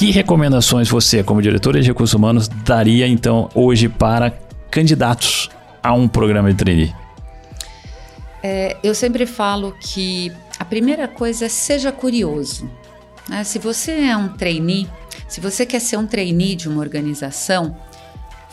[0.00, 4.30] Que recomendações você, como diretora de recursos humanos, daria então hoje para
[4.70, 5.50] candidatos
[5.82, 6.94] a um programa de trainee?
[8.42, 12.70] É, eu sempre falo que a primeira coisa é seja curioso.
[13.28, 13.44] Né?
[13.44, 14.88] Se você é um trainee,
[15.28, 17.76] se você quer ser um trainee de uma organização,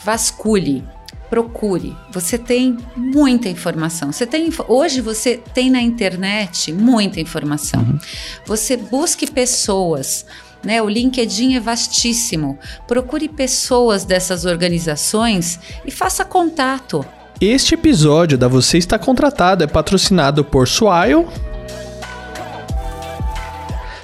[0.04, 0.84] vasculhe,
[1.30, 1.96] procure.
[2.12, 4.12] Você tem muita informação.
[4.12, 7.80] Você tem hoje você tem na internet muita informação.
[7.80, 7.98] Uhum.
[8.44, 10.26] Você busque pessoas.
[10.64, 12.58] Né, o LinkedIn é vastíssimo.
[12.86, 17.04] Procure pessoas dessas organizações e faça contato.
[17.40, 21.26] Este episódio da Você Está Contratado é patrocinado por Swile,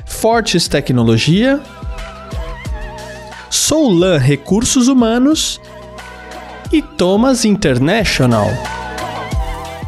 [0.07, 1.61] Fortes Tecnologia,
[3.51, 5.61] Soulan Recursos Humanos
[6.73, 8.47] e Thomas International.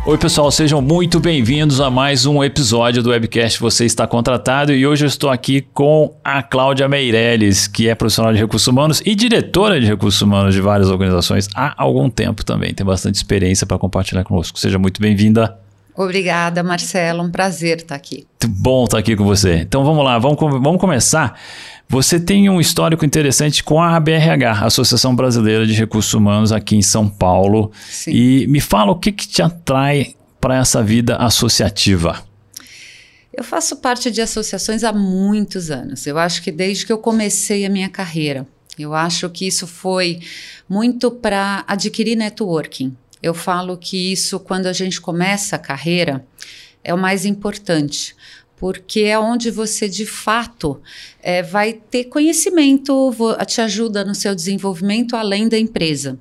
[0.06, 4.86] Oi, pessoal, sejam muito bem-vindos a mais um episódio do webcast Você Está Contratado e
[4.86, 9.16] hoje eu estou aqui com a Cláudia Meirelles, que é profissional de recursos humanos e
[9.16, 12.72] diretora de recursos humanos de várias organizações há algum tempo também.
[12.72, 14.60] Tem bastante experiência para compartilhar conosco.
[14.60, 15.58] Seja muito bem-vinda.
[15.96, 17.24] Obrigada, Marcelo.
[17.24, 18.28] Um prazer estar aqui.
[18.40, 19.56] Muito bom estar aqui com você.
[19.56, 21.36] Então vamos lá, vamos, vamos começar.
[21.88, 26.82] Você tem um histórico interessante com a ABRH, Associação Brasileira de Recursos Humanos, aqui em
[26.82, 27.70] São Paulo.
[27.88, 28.10] Sim.
[28.10, 32.24] E me fala o que, que te atrai para essa vida associativa.
[33.32, 36.06] Eu faço parte de associações há muitos anos.
[36.06, 38.46] Eu acho que desde que eu comecei a minha carreira.
[38.78, 40.20] Eu acho que isso foi
[40.68, 42.96] muito para adquirir networking.
[43.22, 46.24] Eu falo que isso, quando a gente começa a carreira,
[46.84, 48.14] é o mais importante,
[48.56, 50.80] porque é onde você de fato
[51.22, 53.12] é, vai ter conhecimento,
[53.46, 56.18] te ajuda no seu desenvolvimento além da empresa.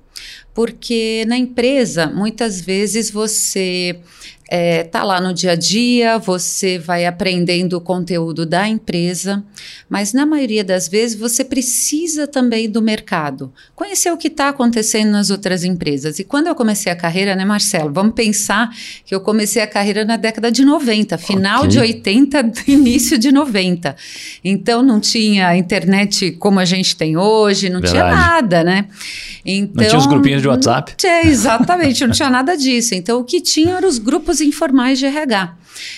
[0.53, 4.00] Porque na empresa, muitas vezes você
[4.47, 9.43] é, tá lá no dia a dia, você vai aprendendo o conteúdo da empresa,
[9.89, 15.11] mas na maioria das vezes você precisa também do mercado, conhecer o que está acontecendo
[15.11, 16.19] nas outras empresas.
[16.19, 17.91] E quando eu comecei a carreira, né, Marcelo?
[17.91, 18.69] Vamos pensar
[19.03, 21.69] que eu comecei a carreira na década de 90, final okay.
[21.69, 23.95] de 80, início de 90.
[24.44, 27.94] Então não tinha internet como a gente tem hoje, não Verdade.
[27.94, 28.85] tinha nada, né?
[29.44, 30.94] Então, não tinha os grupinhos de WhatsApp?
[30.97, 32.94] Tinha, exatamente, não tinha nada disso.
[32.94, 35.56] Então o que tinha eram os grupos grupos informais de RH.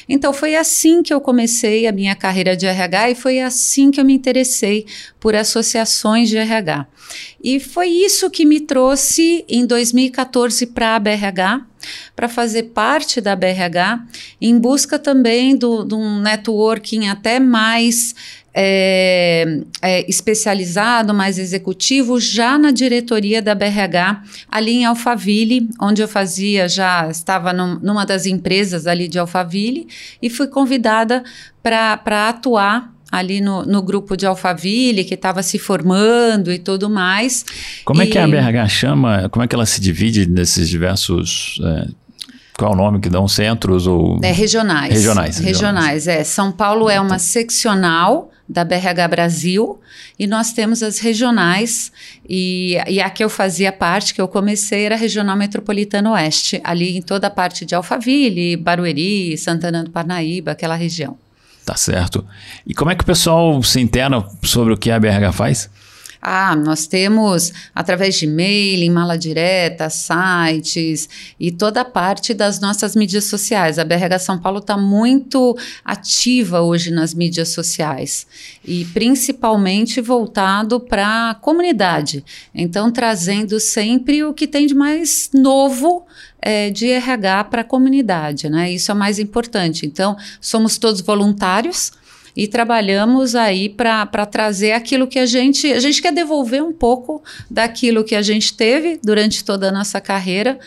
[0.07, 3.99] Então foi assim que eu comecei a minha carreira de RH e foi assim que
[3.99, 4.85] eu me interessei
[5.19, 6.87] por associações de RH.
[7.43, 11.65] E foi isso que me trouxe em 2014 para a BRH,
[12.15, 14.03] para fazer parte da BRH,
[14.41, 18.13] em busca também de um networking até mais
[18.59, 26.07] é, é, especializado, mais executivo, já na diretoria da BRH, ali em Alphaville, onde eu
[26.07, 29.87] fazia, já estava num, numa das empresas ali de Alphaville,
[30.19, 31.23] e fui convidada
[31.61, 37.45] para atuar ali no, no, grupo de Alphaville, que estava se formando e tudo mais.
[37.85, 38.05] Como e...
[38.05, 39.29] é que a BRH chama?
[39.29, 41.61] Como é que ela se divide nesses diversos.
[41.63, 41.87] É,
[42.57, 43.27] qual é o nome que dão?
[43.27, 44.19] Centros ou.
[44.23, 44.91] É, regionais.
[44.91, 45.37] Regionais.
[45.37, 46.23] Regionais, regionais é.
[46.23, 49.79] São Paulo é uma seccional da BRH Brasil
[50.17, 51.91] e nós temos as regionais
[52.27, 56.61] e, e a que eu fazia parte, que eu comecei, era a Regional Metropolitana Oeste,
[56.63, 61.17] ali em toda a parte de Alphaville, Barueri, Santana do Parnaíba, aquela região.
[61.65, 62.25] Tá certo.
[62.65, 65.69] E como é que o pessoal se interna sobre o que a BRH faz?
[66.21, 71.07] Ah, nós temos através de e-mail, mala direta, sites
[71.39, 73.79] e toda a parte das nossas mídias sociais.
[73.79, 78.27] A BRH São Paulo está muito ativa hoje nas mídias sociais
[78.65, 82.23] e principalmente voltado para a comunidade.
[82.53, 86.05] Então, trazendo sempre o que tem de mais novo
[86.41, 88.71] é, de RH para a comunidade, né?
[88.71, 89.85] Isso é mais importante.
[89.85, 91.91] Então, somos todos voluntários
[92.37, 95.73] e trabalhamos aí para trazer aquilo que a gente.
[95.73, 99.99] A gente quer devolver um pouco daquilo que a gente teve durante toda a nossa
[99.99, 100.59] carreira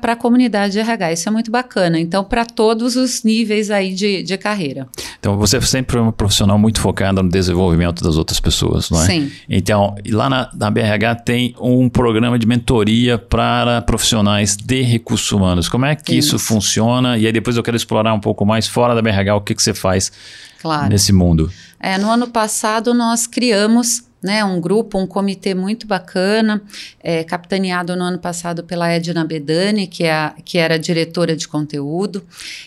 [0.00, 1.12] para a comunidade de RH.
[1.12, 1.98] Isso é muito bacana.
[1.98, 4.86] Então, para todos os níveis aí de, de carreira.
[5.18, 9.06] Então, você é sempre uma profissional muito focada no desenvolvimento das outras pessoas, não é?
[9.06, 9.32] Sim.
[9.48, 15.68] Então, lá na, na BRH tem um programa de mentoria para profissionais de recursos humanos.
[15.68, 17.18] Como é que isso, isso funciona?
[17.18, 19.62] E aí depois eu quero explorar um pouco mais fora da BRH o que, que
[19.62, 20.12] você faz
[20.60, 20.88] claro.
[20.88, 21.50] nesse mundo.
[21.80, 26.62] É, no ano passado nós criamos né, um grupo, um comitê muito bacana,
[27.00, 31.46] é, capitaneado no ano passado pela Edna Bedani, que, é a, que era diretora de
[31.46, 32.22] conteúdo,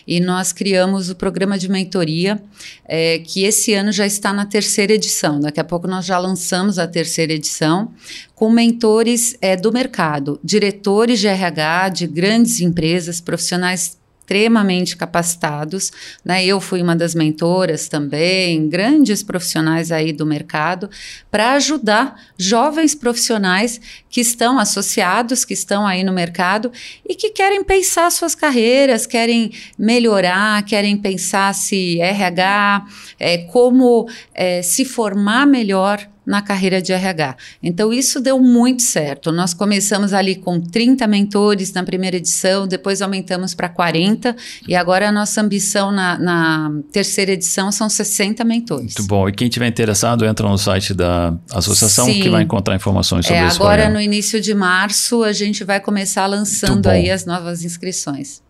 [0.06, 2.42] e nós criamos o programa de mentoria,
[2.86, 5.40] é, que esse ano já está na terceira edição.
[5.40, 7.92] Daqui a pouco nós já lançamos a terceira edição,
[8.34, 14.01] com mentores é, do mercado, diretores de RH de grandes empresas, profissionais
[14.32, 15.92] extremamente capacitados,
[16.24, 16.42] né?
[16.42, 20.88] Eu fui uma das mentoras também, grandes profissionais aí do mercado,
[21.30, 26.72] para ajudar jovens profissionais que estão associados, que estão aí no mercado
[27.06, 32.86] e que querem pensar suas carreiras, querem melhorar, querem pensar se RH,
[33.20, 37.36] é, como é, se formar melhor na carreira de RH.
[37.62, 39.32] Então, isso deu muito certo.
[39.32, 44.36] Nós começamos ali com 30 mentores na primeira edição, depois aumentamos para 40,
[44.68, 48.94] e agora a nossa ambição na, na, terceira edição são 60 mentores.
[48.96, 49.28] Muito bom.
[49.28, 52.20] E quem tiver interessado, entra no site da associação Sim.
[52.20, 53.56] que vai encontrar informações sobre é, isso.
[53.62, 58.42] Agora, no início de março, a gente vai começar lançando aí as novas inscrições.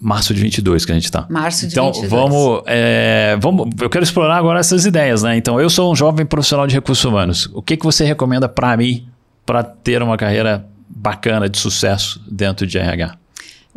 [0.00, 1.26] Março de 22 que a gente está.
[1.28, 2.06] Março de então, 22.
[2.12, 3.68] Então, vamos, é, vamos...
[3.80, 5.36] Eu quero explorar agora essas ideias, né?
[5.36, 7.50] Então, eu sou um jovem profissional de recursos humanos.
[7.52, 9.08] O que, que você recomenda para mim
[9.44, 13.16] para ter uma carreira bacana, de sucesso dentro de RH?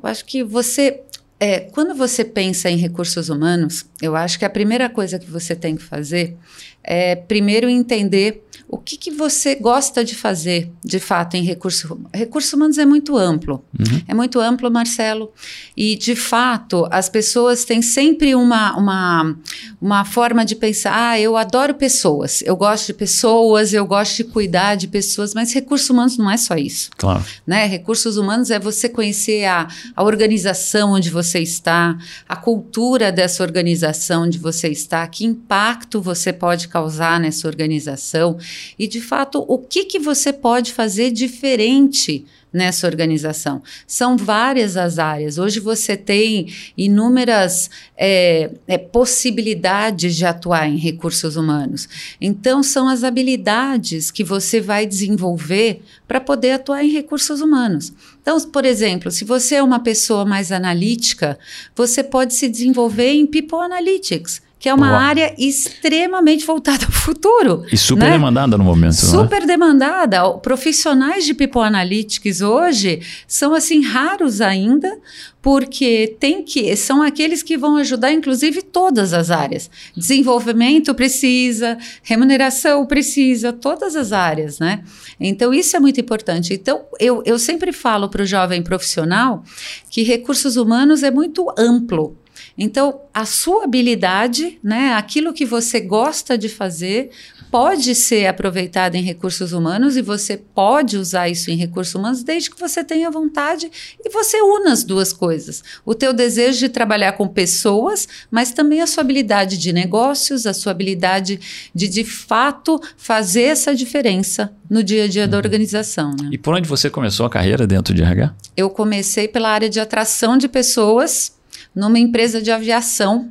[0.02, 1.02] Eu acho que você...
[1.40, 5.56] É, quando você pensa em recursos humanos, eu acho que a primeira coisa que você
[5.56, 6.38] tem que fazer
[6.84, 12.54] é, primeiro, entender o que, que você gosta de fazer, de fato, em recursos Recursos
[12.54, 13.66] humanos é muito amplo.
[13.78, 14.02] Uhum.
[14.08, 15.34] É muito amplo, Marcelo.
[15.76, 19.36] E, de fato, as pessoas têm sempre uma, uma,
[19.82, 24.24] uma forma de pensar: ah, eu adoro pessoas, eu gosto de pessoas, eu gosto de
[24.24, 26.92] cuidar de pessoas, mas recursos humanos não é só isso.
[26.98, 27.26] Claro.
[27.46, 27.66] Né?
[27.66, 31.98] Recursos humanos é você conhecer a, a organização onde você está,
[32.28, 38.38] a cultura dessa organização onde você está, que impacto você pode causar nessa organização
[38.80, 43.62] e, de fato, o que, que você pode fazer diferente nessa organização.
[43.88, 45.38] São várias as áreas.
[45.38, 51.88] Hoje você tem inúmeras é, é, possibilidades de atuar em recursos humanos.
[52.20, 57.94] Então, são as habilidades que você vai desenvolver para poder atuar em recursos humanos.
[58.22, 61.40] Então, por exemplo, se você é uma pessoa mais analítica,
[61.76, 65.00] você pode se desenvolver em People Analytics que é uma Boa.
[65.00, 67.66] área extremamente voltada ao futuro.
[67.72, 68.12] E super né?
[68.12, 68.92] demandada no momento.
[68.92, 68.94] É?
[68.94, 70.30] Super demandada.
[70.38, 75.00] Profissionais de People Analytics hoje são assim raros ainda,
[75.42, 79.68] porque tem que são aqueles que vão ajudar inclusive todas as áreas.
[79.98, 84.84] Desenvolvimento precisa, remuneração precisa, todas as áreas, né?
[85.20, 86.54] Então isso é muito importante.
[86.54, 89.44] Então eu, eu sempre falo para o jovem profissional
[89.90, 92.16] que recursos humanos é muito amplo.
[92.58, 97.12] Então, a sua habilidade, né, aquilo que você gosta de fazer,
[97.52, 102.50] pode ser aproveitado em recursos humanos e você pode usar isso em recursos humanos desde
[102.50, 103.70] que você tenha vontade
[104.04, 105.62] e você una as duas coisas.
[105.86, 110.54] O teu desejo de trabalhar com pessoas, mas também a sua habilidade de negócios, a
[110.54, 115.30] sua habilidade de de fato fazer essa diferença no dia a dia uhum.
[115.30, 116.12] da organização.
[116.12, 116.30] Né?
[116.32, 118.34] E por onde você começou a carreira dentro de RH?
[118.56, 121.34] Eu comecei pela área de atração de pessoas
[121.76, 123.30] numa empresa de aviação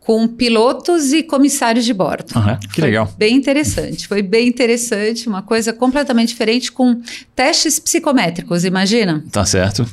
[0.00, 2.34] com pilotos e comissários de bordo.
[2.34, 3.14] Uhum, que foi legal.
[3.16, 4.08] Bem interessante.
[4.08, 7.00] Foi bem interessante, uma coisa completamente diferente com
[7.36, 9.22] testes psicométricos, imagina?
[9.30, 9.86] Tá certo.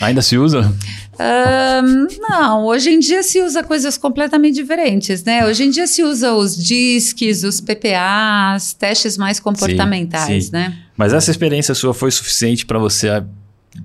[0.00, 0.72] Ainda se usa?
[1.20, 5.44] Um, não, hoje em dia se usa coisas completamente diferentes, né?
[5.44, 10.52] Hoje em dia se usa os DISCs, os PPAs, testes mais comportamentais, sim, sim.
[10.52, 10.74] né?
[10.96, 13.08] Mas essa experiência sua foi suficiente para você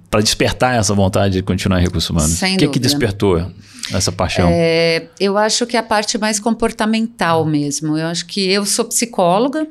[0.09, 2.31] para despertar essa vontade de continuar em recursos humanos?
[2.31, 3.51] Sem o que, que despertou
[3.93, 4.49] essa paixão?
[4.51, 7.97] É, eu acho que é a parte mais comportamental mesmo.
[7.97, 9.67] Eu acho que eu sou psicóloga,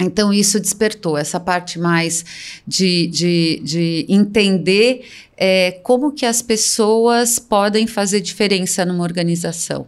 [0.00, 2.24] então, isso despertou essa parte mais
[2.66, 5.04] de, de, de entender
[5.36, 9.86] é, como que as pessoas podem fazer diferença numa organização.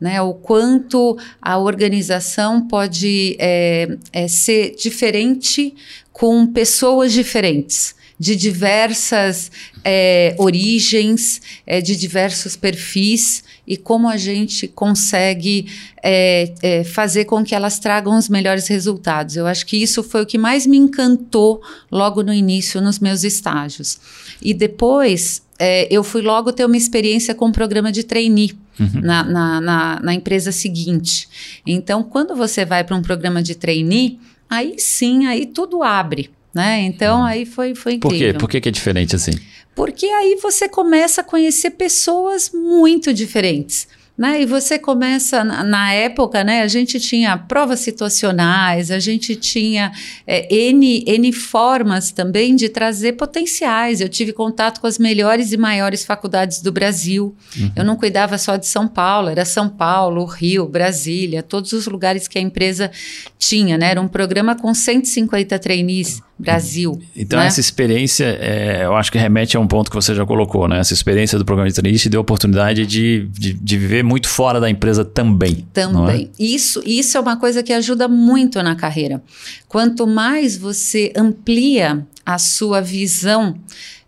[0.00, 5.72] Né, o quanto a organização pode é, é, ser diferente
[6.12, 9.50] com pessoas diferentes de diversas
[9.84, 15.66] é, origens, é, de diversos perfis e como a gente consegue
[16.02, 19.36] é, é, fazer com que elas tragam os melhores resultados.
[19.36, 23.24] Eu acho que isso foi o que mais me encantou logo no início, nos meus
[23.24, 23.98] estágios.
[24.40, 28.52] E depois é, eu fui logo ter uma experiência com o um programa de trainee.
[28.76, 29.02] Uhum.
[29.02, 31.28] Na, na, na, na empresa seguinte.
[31.64, 34.18] Então, quando você vai para um programa de trainee,
[34.50, 36.28] aí sim, aí tudo abre.
[36.54, 36.82] Né?
[36.82, 37.24] Então hum.
[37.24, 38.18] aí foi, foi incrível.
[38.18, 38.38] Por quê?
[38.38, 39.32] Por que, que é diferente assim?
[39.74, 43.88] Porque aí você começa a conhecer pessoas muito diferentes.
[44.16, 44.42] Né?
[44.42, 49.90] E você começa, na época, né, a gente tinha provas situacionais, a gente tinha
[50.24, 54.00] é, N, N formas também de trazer potenciais.
[54.00, 57.34] Eu tive contato com as melhores e maiores faculdades do Brasil.
[57.58, 57.72] Uhum.
[57.74, 62.28] Eu não cuidava só de São Paulo, era São Paulo, Rio, Brasília, todos os lugares
[62.28, 62.92] que a empresa
[63.36, 63.76] tinha.
[63.76, 63.90] Né?
[63.90, 67.00] Era um programa com 150 trainees Brasil.
[67.16, 67.46] Então, né?
[67.46, 70.78] essa experiência, é, eu acho que remete a um ponto que você já colocou, né?
[70.78, 74.28] Essa experiência do programa de trainee te deu a oportunidade de, de, de, viver muito
[74.28, 75.66] fora da empresa também.
[75.72, 76.30] Também.
[76.38, 76.42] É?
[76.42, 79.22] Isso, isso é uma coisa que ajuda muito na carreira.
[79.68, 83.56] Quanto mais você amplia a sua visão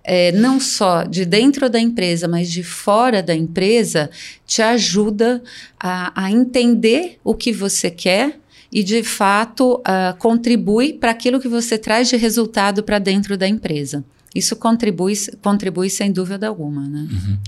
[0.07, 4.09] é, não só de dentro da empresa, mas de fora da empresa,
[4.47, 5.43] te ajuda
[5.81, 8.38] a, a entender o que você quer
[8.73, 13.47] e, de fato, uh, contribui para aquilo que você traz de resultado para dentro da
[13.47, 14.05] empresa.
[14.35, 17.09] Isso contribui, contribui sem dúvida alguma, né?
[17.11, 17.39] Uhum.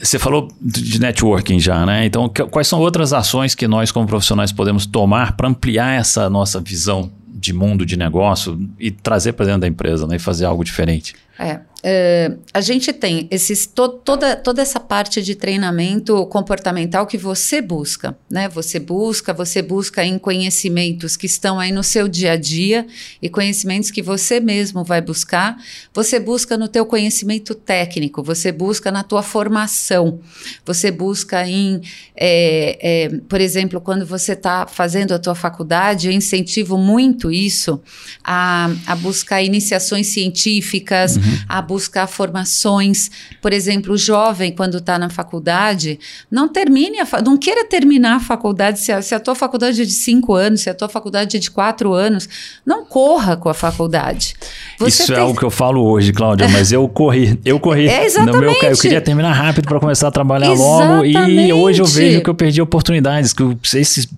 [0.00, 2.06] Você falou de networking já, né?
[2.06, 6.58] Então, quais são outras ações que nós, como profissionais, podemos tomar para ampliar essa nossa
[6.58, 10.16] visão de mundo de negócio e trazer para dentro da empresa, né?
[10.16, 11.14] E fazer algo diferente?
[11.38, 17.16] É, Uh, a gente tem esses, to, toda, toda essa parte de treinamento comportamental que
[17.16, 18.48] você busca, né?
[18.48, 22.88] Você busca, você busca em conhecimentos que estão aí no seu dia a dia
[23.22, 25.56] e conhecimentos que você mesmo vai buscar.
[25.94, 30.18] Você busca no teu conhecimento técnico, você busca na tua formação,
[30.64, 31.80] você busca em,
[32.16, 37.80] é, é, por exemplo, quando você está fazendo a tua faculdade, eu incentivo muito isso
[38.24, 41.22] a, a buscar iniciações científicas, uhum.
[41.48, 43.10] a buscar buscar formações.
[43.42, 48.20] Por exemplo, o jovem, quando está na faculdade, não termine, a não queira terminar a
[48.20, 48.80] faculdade.
[48.80, 51.40] Se a, se a tua faculdade é de cinco anos, se a tua faculdade é
[51.40, 52.26] de quatro anos,
[52.64, 54.34] não corra com a faculdade.
[54.78, 55.24] Você Isso é tem...
[55.24, 57.38] é o que eu falo hoje, Cláudia, mas eu corri.
[57.44, 57.86] Eu corri.
[57.96, 58.34] É exatamente.
[58.34, 61.14] No meu, eu queria terminar rápido para começar a trabalhar exatamente.
[61.14, 61.28] logo.
[61.28, 63.42] E hoje eu vejo que eu perdi oportunidades, que
[63.74, 64.08] esses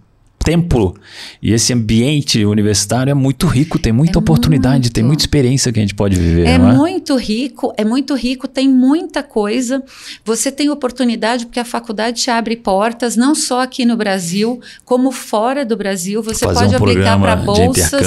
[0.49, 0.95] tempo
[1.43, 4.93] e esse ambiente universitário é muito rico, tem muita é oportunidade, muito.
[4.95, 6.47] tem muita experiência que a gente pode viver.
[6.47, 9.85] É, é, muito rico, é muito rico, tem muita coisa.
[10.25, 15.12] Você tem oportunidade porque a faculdade te abre portas, não só aqui no Brasil, como
[15.12, 16.23] fora do Brasil.
[16.23, 18.02] Você Fazer pode um aplicar para bolsas.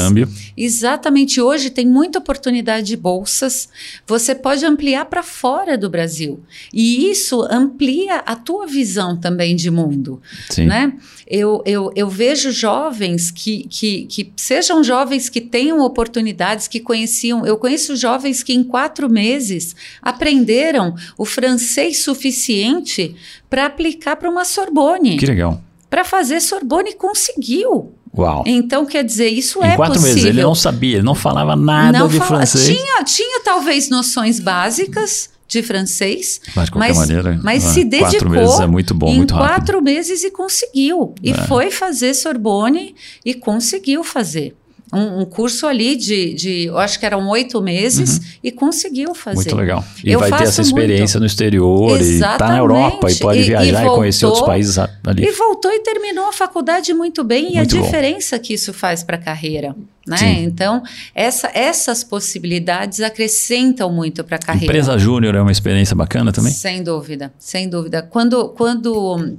[0.57, 1.39] Exatamente.
[1.39, 3.69] Hoje tem muita oportunidade de bolsas.
[4.07, 6.39] Você pode ampliar para fora do Brasil.
[6.73, 10.19] E isso amplia a tua visão também de mundo.
[10.49, 10.65] Sim.
[10.65, 10.93] Né?
[11.27, 17.45] Eu, eu, eu vejo jovens que, que, que sejam jovens que tenham oportunidades, que conheciam.
[17.45, 23.15] Eu conheço jovens que em quatro meses aprenderam o francês suficiente
[23.49, 25.17] para aplicar para uma Sorbonne.
[25.17, 25.61] Que legal.
[25.89, 27.93] Para fazer Sorbonne conseguiu.
[28.17, 28.43] Uau.
[28.45, 30.15] Então, quer dizer, isso em é quatro possível.
[30.15, 32.65] meses, ele não sabia, ele não falava nada não de fala, francês.
[32.65, 36.39] Tinha, tinha talvez noções básicas, de francês.
[36.55, 37.39] Mas de qualquer mas, maneira.
[37.43, 39.49] Mas se dedicou quatro meses é muito bom, em muito rápido.
[39.49, 41.13] quatro meses e conseguiu.
[41.21, 41.33] E é.
[41.33, 44.55] foi fazer Sorbonne e conseguiu fazer
[44.91, 48.23] um, um, curso ali de, de, eu acho que eram oito meses uhum.
[48.43, 49.35] e conseguiu fazer.
[49.35, 49.83] Muito legal.
[50.03, 51.19] E eu vai ter essa experiência muito.
[51.19, 52.35] no exterior Exatamente.
[52.35, 55.23] e tá na Europa e pode e, viajar e, voltou, e, conhecer outros países ali.
[55.23, 58.43] E voltou e terminou a faculdade muito bem muito e a diferença bom.
[58.43, 59.75] que isso faz para a carreira.
[60.05, 60.41] Né?
[60.41, 60.81] Então,
[61.13, 64.65] essa, essas possibilidades acrescentam muito para a carreira.
[64.65, 66.51] Empresa Júnior é uma experiência bacana também?
[66.51, 68.01] Sem dúvida, sem dúvida.
[68.01, 69.37] Quando, quando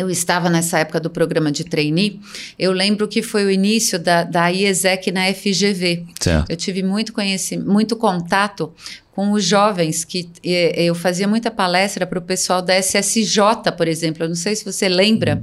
[0.00, 2.20] eu estava nessa época do programa de trainee,
[2.58, 6.06] eu lembro que foi o início da, da IESEC na FGV.
[6.18, 6.50] Certo.
[6.50, 8.72] Eu tive muito conhecimento, muito contato
[9.12, 14.24] com os jovens, que eu fazia muita palestra para o pessoal da SSJ, por exemplo.
[14.24, 15.42] Eu não sei se você lembra.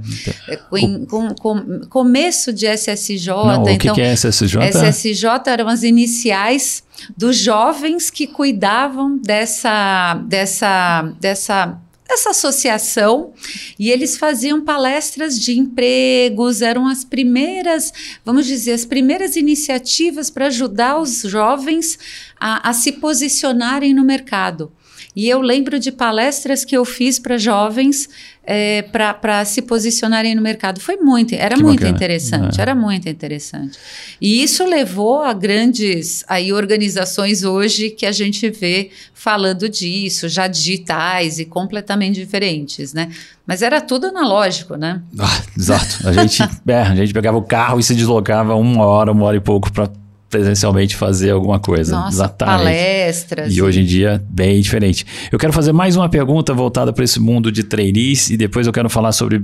[0.72, 3.28] Hum, com, com, começo de SSJ.
[3.28, 4.58] Não, o então, que, que é SSJ?
[4.70, 6.82] SSJ eram as iniciais
[7.16, 13.32] dos jovens que cuidavam dessa, dessa, dessa essa associação
[13.78, 17.92] e eles faziam palestras de empregos, eram as primeiras,
[18.24, 21.98] vamos dizer, as primeiras iniciativas para ajudar os jovens
[22.40, 24.72] a, a se posicionarem no mercado.
[25.14, 28.08] E eu lembro de palestras que eu fiz para jovens
[28.50, 30.80] é, para se posicionarem no mercado.
[30.80, 31.94] Foi muito, era que muito bacana.
[31.94, 32.62] interessante, é.
[32.62, 33.78] era muito interessante.
[34.18, 40.46] E isso levou a grandes aí, organizações hoje que a gente vê falando disso, já
[40.46, 43.10] digitais e completamente diferentes, né?
[43.46, 45.02] Mas era tudo analógico, né?
[45.18, 46.08] Ah, exato.
[46.08, 49.36] A gente, é, a gente pegava o carro e se deslocava uma hora, uma hora
[49.36, 49.90] e pouco para
[50.28, 51.92] presencialmente fazer alguma coisa.
[51.92, 53.54] Nossa, palestras.
[53.54, 55.06] E, hoje em dia, bem diferente.
[55.32, 58.72] Eu quero fazer mais uma pergunta voltada para esse mundo de trainees e depois eu
[58.72, 59.42] quero falar sobre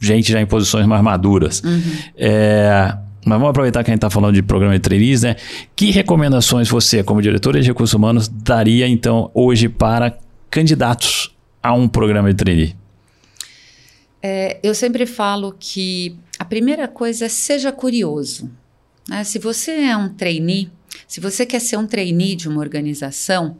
[0.00, 1.62] gente já em posições mais maduras.
[1.64, 1.82] Uhum.
[2.16, 5.36] É, mas vamos aproveitar que a gente está falando de programa de trainees, né?
[5.74, 10.16] Que recomendações você, como diretora de recursos humanos, daria então hoje para
[10.50, 12.76] candidatos a um programa de trainee?
[14.22, 18.50] É, eu sempre falo que a primeira coisa é seja curioso.
[19.08, 19.24] Né?
[19.24, 20.70] Se você é um trainee,
[21.06, 23.58] se você quer ser um trainee de uma organização,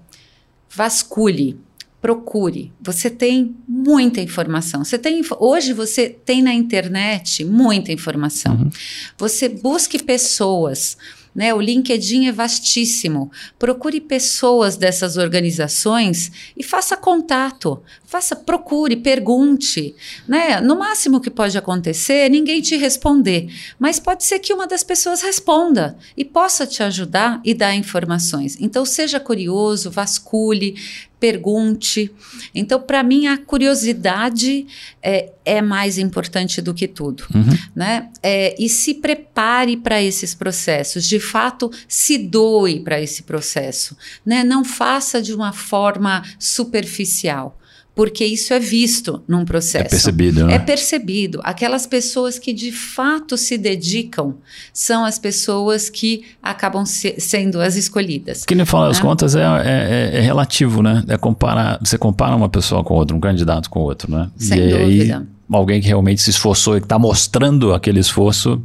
[0.69, 1.59] vasculhe,
[2.01, 2.73] procure.
[2.81, 4.85] Você tem muita informação.
[4.85, 8.55] Você tem hoje você tem na internet muita informação.
[8.55, 8.71] Uhum.
[9.19, 10.97] Você busque pessoas
[11.37, 11.53] Né?
[11.53, 13.31] O LinkedIn é vastíssimo.
[13.59, 17.83] Procure pessoas dessas organizações e faça contato.
[18.07, 19.95] Faça, procure, pergunte.
[20.27, 20.63] Né?
[20.63, 25.21] No máximo que pode acontecer ninguém te responder, mas pode ser que uma das pessoas
[25.21, 28.57] responda e possa te ajudar e dar informações.
[28.59, 30.75] Então, seja curioso, vasculhe,
[31.19, 32.11] pergunte.
[32.55, 34.67] Então, para mim, a curiosidade
[35.03, 37.25] é, é, mais importante do que tudo.
[37.35, 37.57] Uhum.
[37.75, 38.11] Né?
[38.23, 41.07] É, e se prepare para esses processos.
[41.07, 43.97] De fato, se doe para esse processo.
[44.25, 44.45] Né?
[44.45, 47.59] Não faça de uma forma superficial
[47.97, 49.87] porque isso é visto num processo.
[49.87, 50.47] É percebido.
[50.47, 50.55] Né?
[50.55, 51.41] É percebido.
[51.43, 54.35] Aquelas pessoas que de fato se dedicam
[54.71, 58.45] são as pessoas que acabam se, sendo as escolhidas.
[58.45, 59.03] Que no final das né?
[59.03, 61.03] contas é, é, é, relativo, né?
[61.09, 64.31] É comparar, você compara uma pessoa com outra, um candidato com outro, né?
[64.37, 65.19] Sem e dúvida.
[65.19, 68.63] Aí, alguém que realmente se esforçou e está mostrando aquele esforço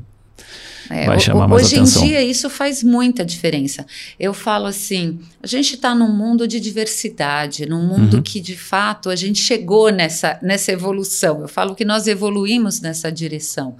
[0.90, 2.02] é, vai chamar mais hoje atenção.
[2.02, 3.86] Hoje em dia isso faz muita diferença.
[4.20, 8.24] Eu falo assim, a gente está num mundo de diversidade, num mundo uhum.
[8.24, 11.42] que de fato a gente chegou nessa, nessa evolução.
[11.42, 13.76] Eu falo que nós evoluímos nessa direção.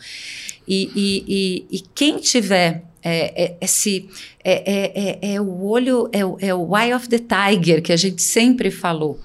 [0.68, 4.08] E, e, e, e quem tiver é, é, esse
[4.44, 7.98] é, é, é, é, o olho, é, é o eye of the tiger que a
[7.98, 9.20] gente sempre falou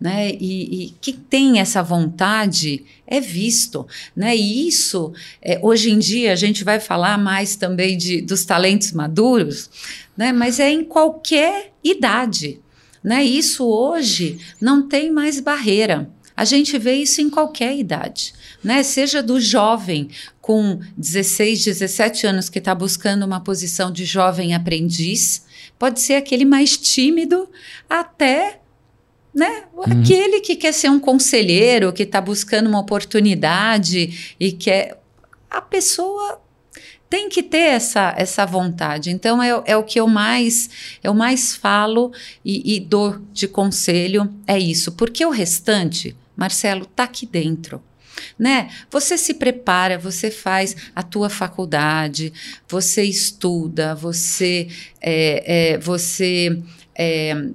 [0.00, 0.30] né?
[0.32, 4.34] E, e que tem essa vontade é visto, né?
[4.34, 8.92] E isso, é, hoje em dia, a gente vai falar mais também de, dos talentos
[8.92, 9.68] maduros,
[10.16, 10.32] né?
[10.32, 12.60] Mas é em qualquer idade,
[13.04, 13.22] né?
[13.22, 16.10] Isso hoje não tem mais barreira.
[16.34, 18.32] A gente vê isso em qualquer idade,
[18.64, 18.82] né?
[18.82, 20.08] Seja do jovem
[20.40, 25.44] com 16, 17 anos que está buscando uma posição de jovem aprendiz,
[25.78, 27.46] pode ser aquele mais tímido
[27.88, 28.59] até
[29.34, 29.64] né?
[29.72, 29.84] Uhum.
[29.84, 35.00] Aquele que quer ser um conselheiro, que está buscando uma oportunidade e quer.
[35.48, 36.40] A pessoa
[37.08, 39.10] tem que ter essa, essa vontade.
[39.10, 40.70] Então, é, é o que eu mais,
[41.02, 42.12] eu mais falo
[42.44, 44.92] e, e dou de conselho: é isso.
[44.92, 47.82] Porque o restante, Marcelo, está aqui dentro.
[48.38, 48.70] Né?
[48.90, 52.32] Você se prepara, você faz a tua faculdade,
[52.68, 54.68] você estuda, você,
[55.00, 56.62] é, é, você
[56.94, 57.48] é,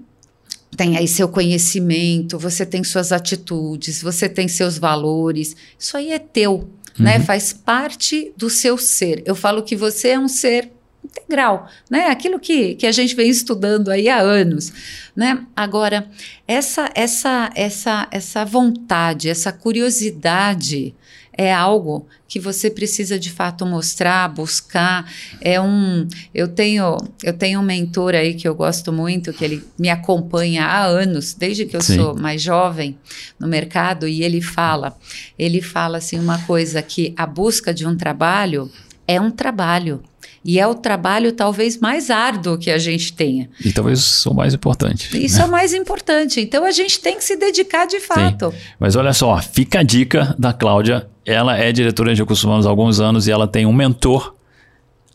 [0.76, 5.56] tem aí seu conhecimento, você tem suas atitudes, você tem seus valores.
[5.78, 7.14] Isso aí é teu, né?
[7.14, 7.20] uhum.
[7.20, 7.26] né?
[7.26, 9.24] Faz parte do seu ser.
[9.26, 10.72] Eu falo que você é um ser
[11.04, 12.08] integral, né?
[12.08, 14.74] Aquilo que, que a gente vem estudando aí há anos,
[15.16, 15.46] né?
[15.56, 16.10] Agora,
[16.48, 20.94] essa essa essa essa vontade, essa curiosidade
[21.38, 25.12] é algo que você precisa de fato mostrar, buscar.
[25.42, 29.64] É um, eu tenho, eu tenho um mentor aí que eu gosto muito, que ele
[29.78, 31.98] me acompanha há anos, desde que eu Sim.
[31.98, 32.98] sou mais jovem
[33.40, 34.98] no mercado, e ele fala,
[35.38, 38.72] ele fala assim uma coisa que a busca de um trabalho
[39.08, 40.02] é um trabalho.
[40.44, 43.50] E é o trabalho talvez mais árduo que a gente tenha.
[43.64, 45.10] E talvez o mais importante.
[45.18, 45.44] Isso né?
[45.44, 46.40] é o mais importante.
[46.40, 48.52] Então a gente tem que se dedicar de fato.
[48.52, 48.58] Sim.
[48.80, 51.10] Mas olha só, fica a dica da Cláudia.
[51.26, 54.36] Ela é diretora de recursos humanos há alguns anos e ela tem um mentor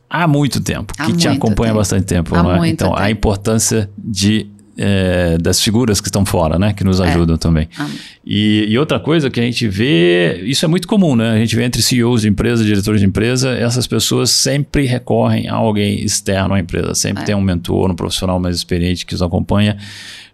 [0.08, 2.34] há muito tempo, há que muito te acompanha há bastante tempo.
[2.34, 2.68] Há né?
[2.68, 3.00] Então, tempo.
[3.00, 4.50] a importância de
[4.82, 6.72] é, das figuras que estão fora, né?
[6.72, 7.08] Que nos é.
[7.08, 7.38] ajudam é.
[7.38, 7.68] também.
[8.24, 11.32] E, e, outra coisa que a gente vê, isso é muito comum, né?
[11.32, 15.54] A gente vê entre CEOs de empresa, diretores de empresa, essas pessoas sempre recorrem a
[15.54, 16.94] alguém externo à empresa.
[16.94, 17.26] Sempre é.
[17.26, 19.76] tem um mentor, um profissional mais experiente que os acompanha.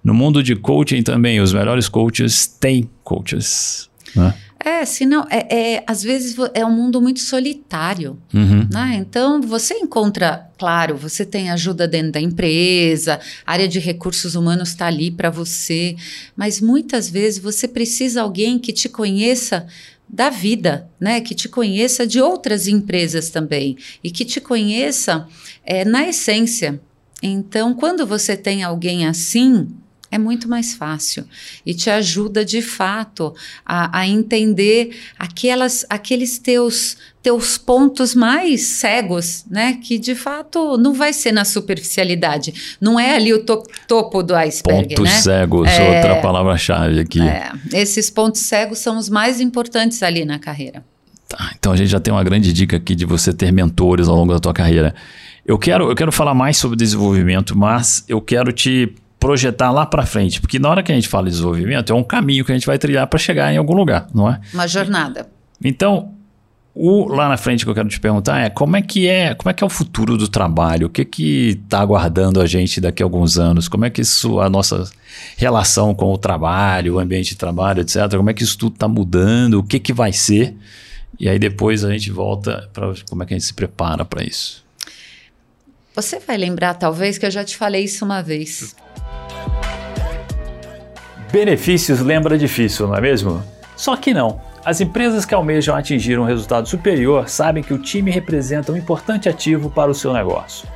[0.04, 4.32] No mundo de coaching também, os melhores coaches têm coaches, né?
[4.66, 8.68] É, senão, é, é, às vezes é um mundo muito solitário, uhum.
[8.68, 8.96] né?
[8.98, 14.70] Então, você encontra, claro, você tem ajuda dentro da empresa, a área de recursos humanos
[14.70, 15.94] está ali para você,
[16.34, 19.68] mas muitas vezes você precisa de alguém que te conheça
[20.08, 21.20] da vida, né?
[21.20, 25.28] Que te conheça de outras empresas também e que te conheça
[25.64, 26.80] é, na essência.
[27.22, 29.68] Então, quando você tem alguém assim,
[30.10, 31.24] é muito mais fácil
[31.64, 39.44] e te ajuda de fato a, a, entender aquelas, aqueles teus teus pontos mais cegos,
[39.50, 39.80] né?
[39.82, 44.32] Que de fato não vai ser na superficialidade, não é ali o to topo do
[44.36, 45.20] iceberg, pontos né?
[45.20, 47.20] cegos, é, outra palavra-chave aqui.
[47.20, 50.84] É, esses pontos cegos são os mais importantes ali na carreira.
[51.28, 54.14] Tá, então a gente já tem uma grande dica aqui de você ter mentores ao
[54.14, 54.94] longo da tua carreira.
[55.44, 58.94] Eu quero, eu quero falar mais sobre desenvolvimento, mas eu quero te
[59.26, 62.04] projetar lá para frente, porque na hora que a gente fala de desenvolvimento, é um
[62.04, 64.40] caminho que a gente vai trilhar para chegar em algum lugar, não é?
[64.54, 65.28] Uma jornada.
[65.64, 66.12] Então,
[66.72, 69.50] o lá na frente que eu quero te perguntar é como é que é, como
[69.50, 70.86] é que é o futuro do trabalho?
[70.86, 73.66] O que que está aguardando a gente daqui a alguns anos?
[73.66, 74.88] Como é que isso a nossa
[75.36, 78.08] relação com o trabalho, o ambiente de trabalho, etc.
[78.16, 79.54] Como é que isso tudo está mudando?
[79.54, 80.54] O que que vai ser?
[81.18, 84.22] E aí depois a gente volta para como é que a gente se prepara para
[84.22, 84.64] isso.
[85.96, 88.76] Você vai lembrar, talvez, que eu já te falei isso uma vez.
[91.30, 93.42] Benefícios lembra difícil, não é mesmo?
[93.76, 94.40] Só que não.
[94.64, 99.28] As empresas que almejam atingir um resultado superior sabem que o time representa um importante
[99.28, 100.66] ativo para o seu negócio.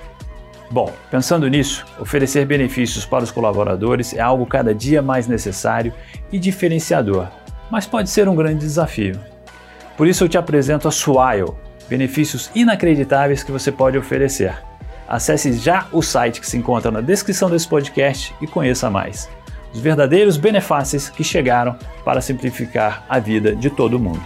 [0.71, 5.93] Bom, pensando nisso, oferecer benefícios para os colaboradores é algo cada dia mais necessário
[6.31, 7.27] e diferenciador,
[7.69, 9.19] mas pode ser um grande desafio.
[9.97, 11.53] Por isso eu te apresento a Swile,
[11.89, 14.70] benefícios inacreditáveis que você pode oferecer.
[15.11, 19.29] Acesse já o site que se encontra na descrição desse podcast e conheça mais.
[19.75, 24.25] Os verdadeiros benefícios que chegaram para simplificar a vida de todo mundo.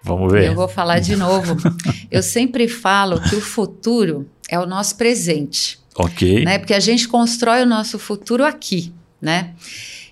[0.00, 0.46] Vamos ver.
[0.46, 1.56] Eu vou falar de novo.
[2.08, 5.80] Eu sempre falo que o futuro é o nosso presente.
[5.96, 6.44] Ok.
[6.44, 6.56] Né?
[6.56, 9.54] Porque a gente constrói o nosso futuro aqui, né?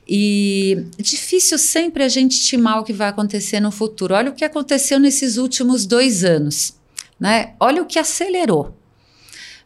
[0.08, 4.12] E difícil sempre a gente estimar o que vai acontecer no futuro.
[4.12, 6.74] Olha o que aconteceu nesses últimos dois anos.
[7.18, 7.54] Né?
[7.58, 8.76] Olha o que acelerou.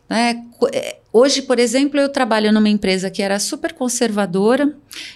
[0.08, 0.42] Né?
[0.72, 4.74] É, hoje, por exemplo, eu trabalho numa empresa que era super conservadora,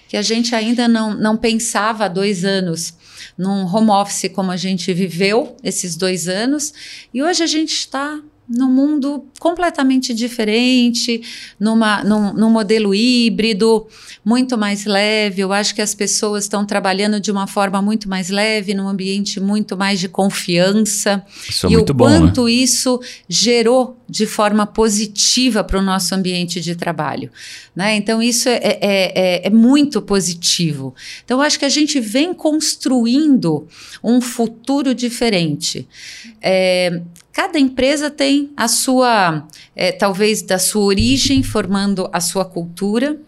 [0.08, 2.94] que a gente ainda não, não pensava há dois anos
[3.36, 6.72] num home office como a gente viveu esses dois anos,
[7.12, 11.22] e hoje a gente está num mundo completamente diferente,
[11.58, 13.86] numa, num, num, modelo híbrido,
[14.24, 15.40] muito mais leve.
[15.40, 19.40] Eu acho que as pessoas estão trabalhando de uma forma muito mais leve, num ambiente
[19.40, 21.24] muito mais de confiança.
[21.48, 22.52] Isso é e muito o bom, quanto né?
[22.52, 27.30] isso gerou de forma positiva para o nosso ambiente de trabalho.
[27.74, 27.96] Né?
[27.96, 30.94] Então, isso é, é, é, é muito positivo.
[31.24, 33.66] Então, eu acho que a gente vem construindo
[34.02, 35.88] um futuro diferente.
[36.42, 37.00] É,
[37.34, 39.44] Cada empresa tem a sua,
[39.74, 43.20] é, talvez da sua origem, formando a sua cultura,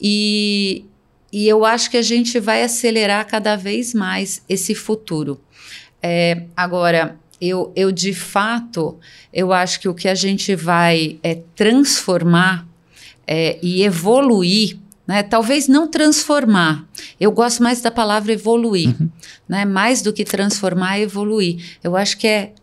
[0.00, 0.84] e,
[1.32, 5.40] e eu acho que a gente vai acelerar cada vez mais esse futuro.
[6.02, 8.98] É, agora, eu, eu de fato,
[9.32, 12.66] eu acho que o que a gente vai é, transformar
[13.24, 15.22] é, e evoluir né?
[15.22, 16.88] Talvez não transformar.
[17.20, 18.88] Eu gosto mais da palavra evoluir.
[18.98, 19.10] Uhum.
[19.46, 19.64] Né?
[19.66, 21.62] Mais do que transformar, evoluir.
[21.84, 22.54] Eu acho que é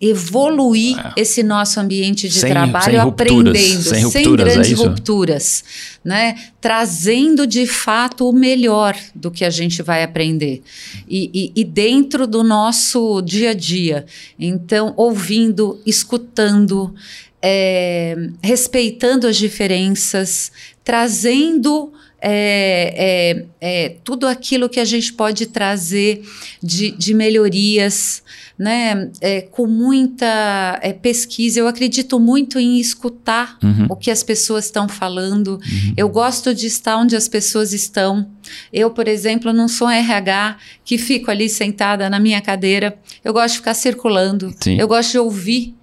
[0.00, 1.12] evoluir é.
[1.16, 5.64] esse nosso ambiente de sem, trabalho sem rupturas, aprendendo, sem, rupturas, sem grandes é rupturas,
[6.04, 6.36] né?
[6.60, 10.62] Trazendo de fato o melhor do que a gente vai aprender
[11.08, 14.04] e, e, e, dentro do nosso dia a dia.
[14.38, 16.94] Então, ouvindo, escutando,
[17.40, 20.52] é, respeitando as diferenças,
[20.84, 26.22] trazendo é, é, é, tudo aquilo que a gente pode trazer
[26.62, 28.22] de, de melhorias,
[28.58, 31.60] né, é, com muita é, pesquisa.
[31.60, 33.86] Eu acredito muito em escutar Uhum.
[33.90, 35.54] o que as pessoas estão falando.
[35.54, 35.94] Uhum.
[35.96, 38.26] Eu gosto de estar onde as pessoas estão.
[38.72, 42.96] Eu, por exemplo, não sou um RH que fico ali sentada na minha cadeira.
[43.24, 44.54] Eu gosto de ficar circulando.
[44.60, 44.78] Sim.
[44.78, 45.74] Eu gosto de ouvir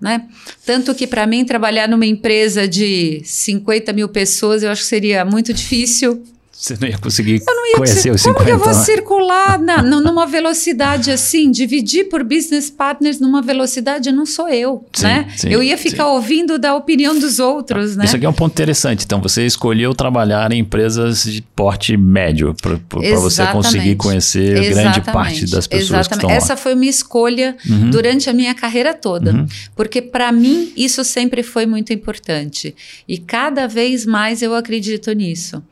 [0.00, 0.26] né?
[0.64, 5.24] Tanto que para mim trabalhar numa empresa de 50 mil pessoas eu acho que seria
[5.24, 6.24] muito difícil.
[6.60, 8.84] Você não ia conseguir Eu não ia conhecer os Como 50 que eu vou né?
[8.84, 15.04] circular na, numa velocidade assim, dividir por business partners numa velocidade não sou eu, Sim,
[15.04, 15.28] né?
[15.36, 18.04] sim, eu ia ficar ouvindo da opinião dos outros, né?
[18.04, 19.04] Isso aqui é um ponto interessante.
[19.06, 22.78] Então, você escolheu trabalhar em empresas de porte médio para
[23.16, 24.68] você conseguir conhecer grande
[24.98, 25.04] Exatamente.
[25.12, 26.08] parte das pessoas Exatamente.
[26.08, 26.36] que estão lá.
[26.36, 27.88] Essa foi minha escolha Uhum.
[27.90, 29.32] durante a minha carreira toda.
[29.32, 29.46] Uhum.
[29.74, 32.74] Porque para mim isso sempre foi muito importante.
[33.08, 35.62] E cada vez mais eu acredito nisso.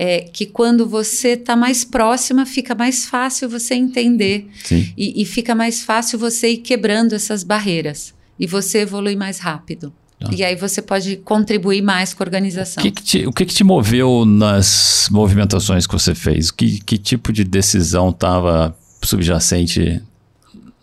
[0.00, 4.48] É que quando você está mais próxima, fica mais fácil você entender.
[4.96, 8.14] E, e fica mais fácil você ir quebrando essas barreiras.
[8.38, 9.92] E você evolui mais rápido.
[10.16, 10.30] Tá.
[10.32, 12.80] E aí você pode contribuir mais com a O organização.
[12.80, 16.52] que, que te, o que, que te moveu nas movimentações que você fez?
[16.52, 20.00] Que, que tipo de decisão estava subjacente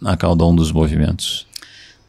[0.03, 1.44] a cada um dos movimentos?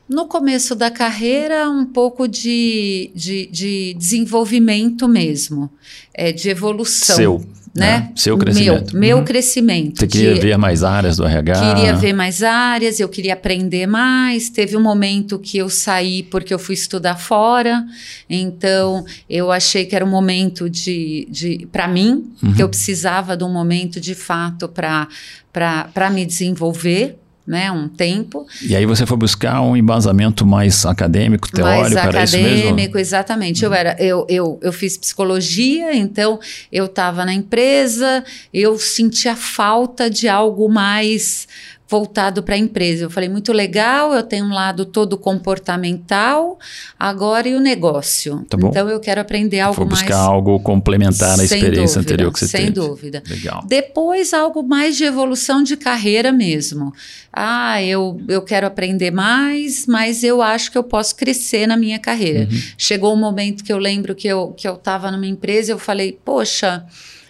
[0.09, 5.69] No começo da carreira, um pouco de, de, de desenvolvimento mesmo,
[6.15, 7.17] é, de evolução.
[7.17, 7.39] Seu,
[7.75, 7.99] né?
[7.99, 8.13] né?
[8.15, 8.93] Seu crescimento.
[8.93, 9.25] Meu, meu Uhum.
[9.25, 9.99] crescimento.
[9.99, 11.75] Você queria de- ver mais áreas do RH?
[11.75, 14.49] Queria ver mais áreas, eu queria aprender mais.
[14.49, 17.85] Teve um momento que eu saí porque eu fui estudar fora,
[18.31, 22.55] então eu achei que era um momento de, de para mim, Uhum.
[22.55, 27.71] que eu precisava de um momento de fato para me desenvolver, né?
[27.71, 28.47] Um tempo.
[28.61, 32.57] E aí você foi buscar um embasamento mais acadêmico, teórico, mais era isso mesmo?
[32.57, 33.65] acadêmico, exatamente.
[33.65, 36.41] Eu era, eu, eu, eu fiz psicologia, então
[36.73, 41.47] eu estava na empresa, eu sentia falta de algo mais
[41.89, 43.05] voltado para a empresa.
[43.05, 46.59] Eu falei, muito legal, eu tenho um lado todo comportamental,
[46.99, 48.45] agora e o negócio.
[48.49, 48.69] Tá bom.
[48.69, 50.01] Então eu quero aprender algo Vou mais.
[50.01, 52.73] buscar algo complementar na Sem experiência dúvida, anterior que você sem teve.
[52.73, 53.23] dúvida.
[53.29, 53.65] Legal.
[53.69, 56.93] Depois, algo mais de evolução de carreira mesmo.
[57.33, 61.99] Ah, eu, eu quero aprender mais, mas eu acho que eu posso crescer na minha
[61.99, 62.49] carreira.
[62.51, 62.61] Uhum.
[62.79, 65.79] Chegou um momento que eu lembro que eu que eu estava numa empresa e eu
[65.79, 66.85] falei, poxa,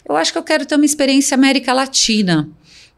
[0.09, 2.49] eu acho que eu quero ter uma experiência América Latina.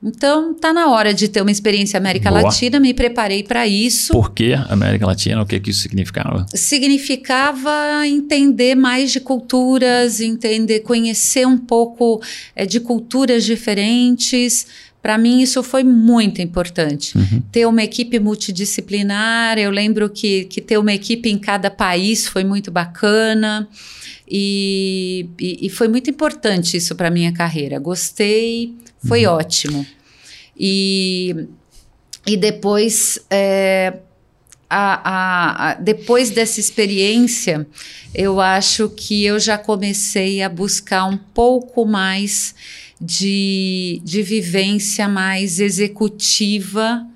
[0.00, 2.42] Então, tá na hora de ter uma experiência América Boa.
[2.42, 4.12] Latina, me preparei para isso.
[4.12, 5.42] Por que América Latina?
[5.42, 6.46] O que, que isso significava?
[6.54, 12.22] significava entender mais de culturas, entender, conhecer um pouco
[12.54, 14.66] eh, de culturas diferentes.
[15.02, 17.18] Para mim, isso foi muito importante.
[17.18, 17.42] Uhum.
[17.50, 22.44] Ter uma equipe multidisciplinar, eu lembro que, que ter uma equipe em cada país foi
[22.44, 23.68] muito bacana.
[24.30, 27.78] E, e, e foi muito importante isso para minha carreira.
[27.78, 28.74] Gostei,
[29.06, 29.86] foi ótimo.
[30.56, 31.46] E,
[32.26, 33.94] e depois, é,
[34.68, 37.66] a, a- a- depois dessa experiência,
[38.14, 42.54] eu acho que eu já comecei a buscar um pouco mais
[43.00, 47.06] de, de vivência mais executiva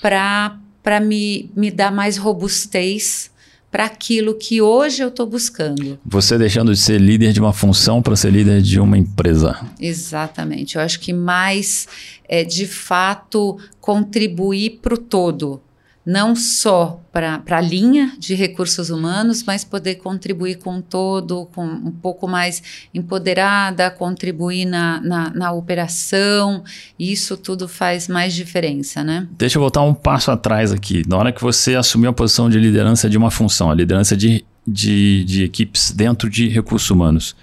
[0.00, 3.30] para me, me dar mais robustez
[3.70, 5.98] para aquilo que hoje eu estou buscando.
[6.04, 9.58] Você deixando de ser líder de uma função para ser líder de uma empresa.
[9.78, 10.76] Exatamente.
[10.76, 11.86] Eu acho que mais
[12.28, 15.60] é de fato contribuir para o todo.
[16.08, 21.90] Não só para a linha de recursos humanos, mas poder contribuir com todo, com um
[21.90, 22.62] pouco mais
[22.94, 26.64] empoderada, contribuir na, na, na operação.
[26.98, 29.28] Isso tudo faz mais diferença, né?
[29.36, 31.02] Deixa eu voltar um passo atrás aqui.
[31.06, 34.46] Na hora que você assumiu a posição de liderança de uma função, a liderança de,
[34.66, 37.36] de, de equipes dentro de recursos humanos,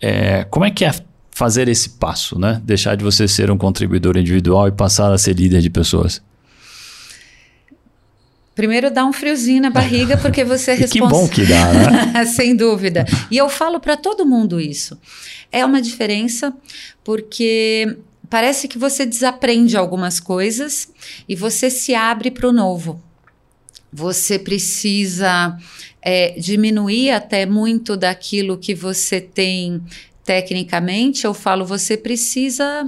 [0.00, 0.92] é, como é que é
[1.32, 2.62] fazer esse passo, né?
[2.64, 6.22] Deixar de você ser um contribuidor individual e passar a ser líder de pessoas?
[8.54, 11.18] Primeiro dá um friozinho na barriga, porque você é E que responsável.
[11.20, 12.24] bom que dá, né?
[12.26, 13.04] Sem dúvida.
[13.30, 14.98] E eu falo para todo mundo isso.
[15.50, 16.52] É uma diferença,
[17.02, 17.96] porque
[18.30, 20.88] parece que você desaprende algumas coisas
[21.28, 23.00] e você se abre para o novo.
[23.92, 25.56] Você precisa
[26.02, 29.80] é, diminuir até muito daquilo que você tem
[30.24, 31.24] tecnicamente.
[31.24, 32.84] Eu falo, você precisa.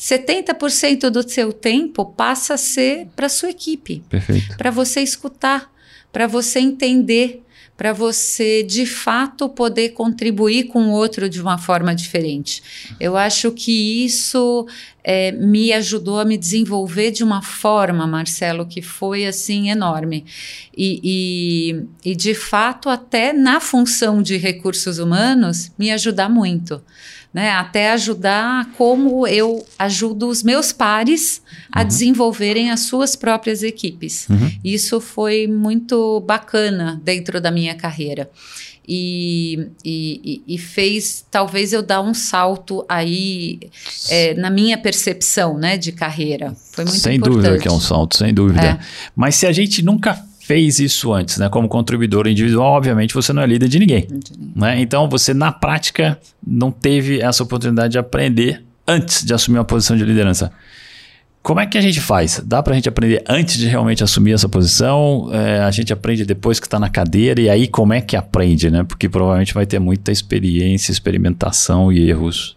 [0.00, 4.56] 70% do seu tempo passa a ser para sua equipe Perfeito.
[4.56, 5.70] para você escutar,
[6.10, 7.42] para você entender,
[7.76, 12.62] para você de fato poder contribuir com o outro de uma forma diferente.
[12.98, 14.66] Eu acho que isso
[15.04, 20.24] é, me ajudou a me desenvolver de uma forma, Marcelo, que foi assim enorme.
[20.76, 21.00] E,
[22.04, 26.82] e, e de fato, até na função de recursos humanos, me ajudar muito.
[27.32, 31.40] Né, até ajudar como eu ajudo os meus pares
[31.70, 34.26] a desenvolverem as suas próprias equipes.
[34.28, 34.50] Uhum.
[34.64, 38.28] Isso foi muito bacana dentro da minha carreira.
[38.88, 43.60] E, e, e- e fez talvez eu dar um salto aí
[44.08, 46.56] é, na minha percepção né, de carreira.
[46.72, 47.42] Foi muito sem importante.
[47.44, 48.60] dúvida que é um salto, sem dúvida.
[48.66, 48.78] É.
[49.14, 51.48] Mas se a gente nunca fez isso antes, né?
[51.48, 54.08] Como contribuidor individual, obviamente você não é líder de ninguém.
[54.56, 54.80] Né?
[54.80, 59.96] Então você, na prática, não teve essa oportunidade de aprender antes de assumir uma posição
[59.96, 60.50] de liderança.
[61.40, 62.42] Como é que a gente faz?
[62.44, 65.30] Dá pra gente aprender antes de realmente assumir essa posição?
[65.32, 68.72] É, a gente aprende depois que está na cadeira, e aí como é que aprende,
[68.72, 68.82] né?
[68.82, 72.56] Porque provavelmente vai ter muita experiência, experimentação e erros.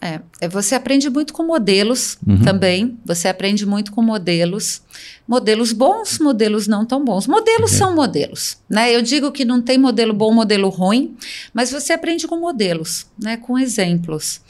[0.00, 2.42] É, é, você aprende muito com modelos Uhum.
[2.42, 2.98] também.
[3.04, 4.82] Você aprende muito com modelos.
[5.26, 7.26] Modelos bons, modelos não tão bons.
[7.26, 7.78] Modelos Uhum.
[7.78, 8.94] são modelos, né?
[8.94, 11.16] Eu digo que não tem modelo bom, modelo ruim,
[11.52, 13.36] mas você aprende com modelos, né?
[13.38, 14.40] Com exemplos.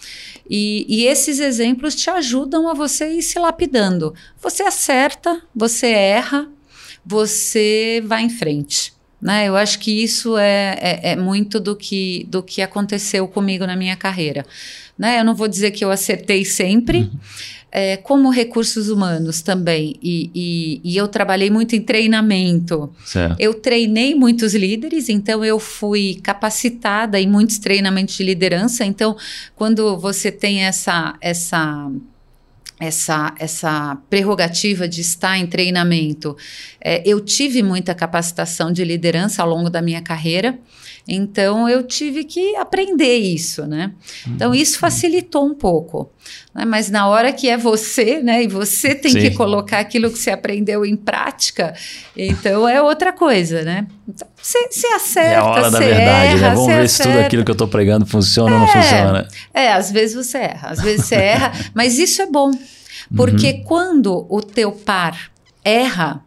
[0.51, 4.15] E, e esses exemplos te ajudam a você ir se lapidando.
[4.43, 6.49] Você acerta, você erra,
[7.05, 8.93] você vai em frente.
[9.23, 9.49] Né?
[9.49, 13.75] Eu acho que isso é, é, é muito do que, do que aconteceu comigo na
[13.75, 14.45] minha carreira.
[14.99, 15.21] Né?
[15.21, 17.11] Eu não vou dizer que eu acertei sempre,
[17.71, 22.91] é, como recursos humanos também, e, e, e eu trabalhei muito em treinamento.
[23.05, 23.37] Certo.
[23.39, 28.85] Eu treinei muitos líderes, então eu fui capacitada em muitos treinamentos de liderança.
[28.85, 29.17] Então,
[29.55, 31.91] quando você tem essa essa
[32.79, 36.37] essa, essa prerrogativa de estar em treinamento.
[36.81, 40.59] É, eu tive muita capacitação de liderança ao longo da minha carreira,
[41.09, 43.93] então eu tive que aprender isso, né?
[44.27, 46.11] Então isso facilitou um pouco.
[46.53, 46.65] Né?
[46.65, 48.43] Mas na hora que é você, né?
[48.43, 49.21] E você tem Sim.
[49.21, 51.75] que colocar aquilo que você aprendeu em prática,
[52.17, 53.87] então é outra coisa, né?
[54.09, 56.55] Então, você, você acerta, É a hora da verdade, erra, né?
[56.55, 57.27] Vamos ver se tudo acerta.
[57.27, 58.73] aquilo que eu estou pregando funciona ou não É.
[58.73, 59.29] funciona.
[59.55, 62.51] É, às vezes você erra, às vezes você erra, mas isso é bom.
[63.15, 63.63] Porque uhum.
[63.65, 65.31] quando o teu par
[65.65, 66.21] erra,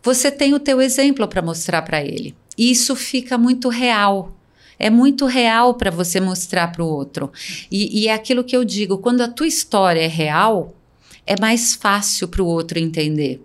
[0.00, 2.36] você tem o teu exemplo para mostrar para ele.
[2.56, 4.32] Isso fica muito real.
[4.78, 7.32] É muito real para você mostrar para o outro.
[7.70, 10.74] E, e é aquilo que eu digo: quando a tua história é real,
[11.26, 13.42] é mais fácil para o outro entender.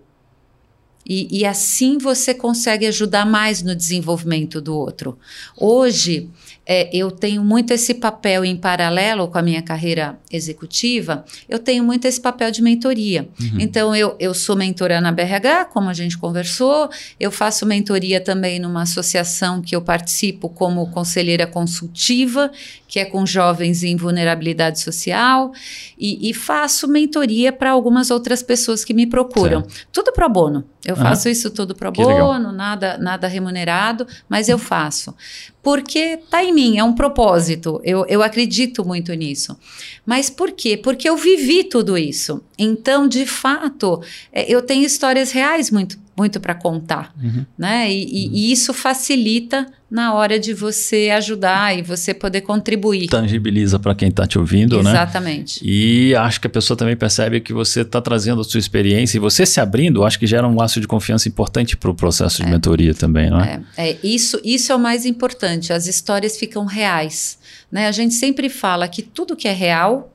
[1.04, 5.18] E, e, assim você consegue ajudar mais no desenvolvimento do outro.
[5.56, 6.30] Hoje,
[6.64, 11.82] é, eu tenho muito esse papel em paralelo com a minha carreira executiva, eu tenho
[11.82, 13.28] muito esse papel de mentoria.
[13.40, 13.58] Uhum.
[13.58, 18.60] Então, eu, eu sou mentora na BRH, como a gente conversou, eu faço mentoria também
[18.60, 22.50] numa associação que eu participo como conselheira consultiva,
[22.86, 25.52] que é com jovens em vulnerabilidade social,
[25.98, 29.62] e, e faço mentoria para algumas outras pessoas que me procuram.
[29.62, 29.86] Certo.
[29.90, 30.64] Tudo pro bono.
[30.84, 35.14] Eu faço isso tudo pro bono, nada, nada remunerado, mas eu faço
[35.62, 37.80] porque tá em mim, é um propósito.
[37.84, 39.56] Eu, eu acredito muito nisso.
[40.04, 40.76] Mas por quê?
[40.76, 42.42] Porque eu vivi tudo isso.
[42.58, 47.44] Então, de fato, é, eu tenho histórias reais muito, muito para contar, uhum.
[47.58, 47.92] né?
[47.92, 48.30] E, uhum.
[48.32, 53.08] e, isso facilita na hora de você ajudar e você poder contribuir.
[53.08, 54.84] Tangibiliza para quem está te ouvindo, Exatamente.
[54.84, 55.02] né?
[55.02, 55.60] Exatamente.
[55.64, 59.20] E acho que a pessoa também percebe que você está trazendo a sua experiência e
[59.20, 62.48] você se abrindo, acho que gera um laço de confiança importante para o processo de
[62.48, 62.50] é.
[62.50, 63.60] mentoria também, não é?
[63.76, 63.90] é?
[63.90, 65.72] É, isso, isso é o mais importante.
[65.72, 67.36] As histórias ficam reais.
[67.70, 67.88] Né?
[67.88, 70.14] A gente sempre fala que tudo que é real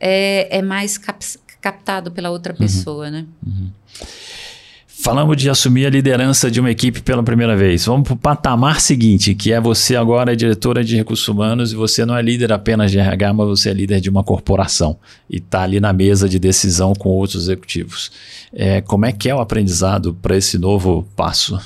[0.00, 1.24] é, é mais cap
[1.60, 2.58] captado pela outra uhum.
[2.58, 3.26] pessoa, né?
[3.46, 3.70] Uhum.
[5.02, 7.86] Falamos de assumir a liderança de uma equipe pela primeira vez.
[7.86, 11.74] Vamos para o patamar seguinte, que é você agora é diretora de recursos humanos e
[11.74, 15.38] você não é líder apenas de RH, mas você é líder de uma corporação e
[15.38, 18.12] está ali na mesa de decisão com outros executivos.
[18.52, 21.58] É, como é que é o aprendizado para esse novo passo?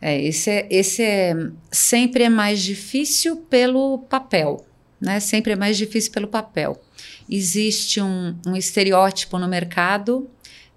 [0.00, 1.34] É, esse, é, esse é
[1.72, 4.64] sempre é mais difícil pelo papel,
[5.00, 5.18] né?
[5.18, 6.80] Sempre é mais difícil pelo papel.
[7.28, 10.28] Existe um, um estereótipo no mercado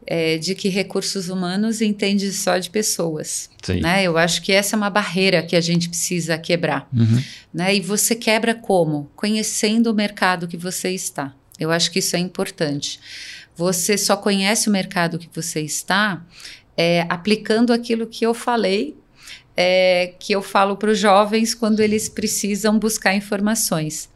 [0.06, 3.50] é, de que recursos humanos entende só de pessoas.
[3.82, 4.04] Né?
[4.04, 6.88] Eu acho que essa é uma barreira que a gente precisa quebrar.
[6.94, 7.24] Uhum.
[7.54, 7.76] Né?
[7.76, 9.12] E você quebra como?
[9.16, 11.34] Conhecendo o mercado que você está.
[11.60, 13.00] Eu acho que isso é importante.
[13.56, 16.26] Você só conhece o mercado que você está
[16.76, 18.98] é, aplicando aquilo que eu falei,
[19.56, 24.10] é, que eu falo para os jovens quando eles precisam buscar informações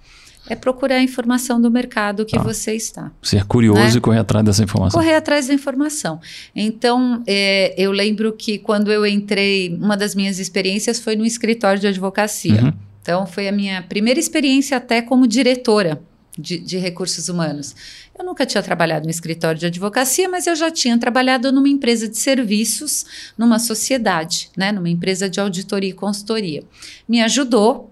[0.50, 3.12] é procurar a informação do mercado que ah, você está.
[3.22, 3.92] Ser curioso né?
[3.96, 5.00] e correr atrás dessa informação.
[5.00, 6.20] Correr atrás da informação.
[6.56, 11.80] Então, é, eu lembro que quando eu entrei, uma das minhas experiências foi no escritório
[11.80, 12.64] de advocacia.
[12.64, 12.74] Uhum.
[13.02, 16.02] Então, foi a minha primeira experiência até como diretora
[16.38, 17.76] de, de, recursos humanos.
[18.18, 22.08] Eu nunca tinha trabalhado no escritório de advocacia, mas eu já tinha trabalhado numa empresa
[22.08, 23.06] de serviços,
[23.38, 26.64] numa sociedade, né, numa empresa de auditoria e consultoria.
[27.08, 27.92] Me ajudou.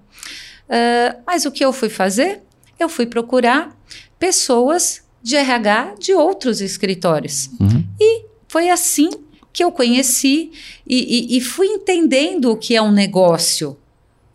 [0.68, 2.42] Uh, mas o que eu fui fazer?
[2.80, 3.76] Eu fui procurar
[4.20, 7.50] pessoas de RH de outros escritórios.
[7.60, 7.84] Uhum.
[8.00, 9.10] E foi assim
[9.52, 10.52] que eu conheci
[10.86, 13.78] e, e, e, fui entendendo o que é um negócio.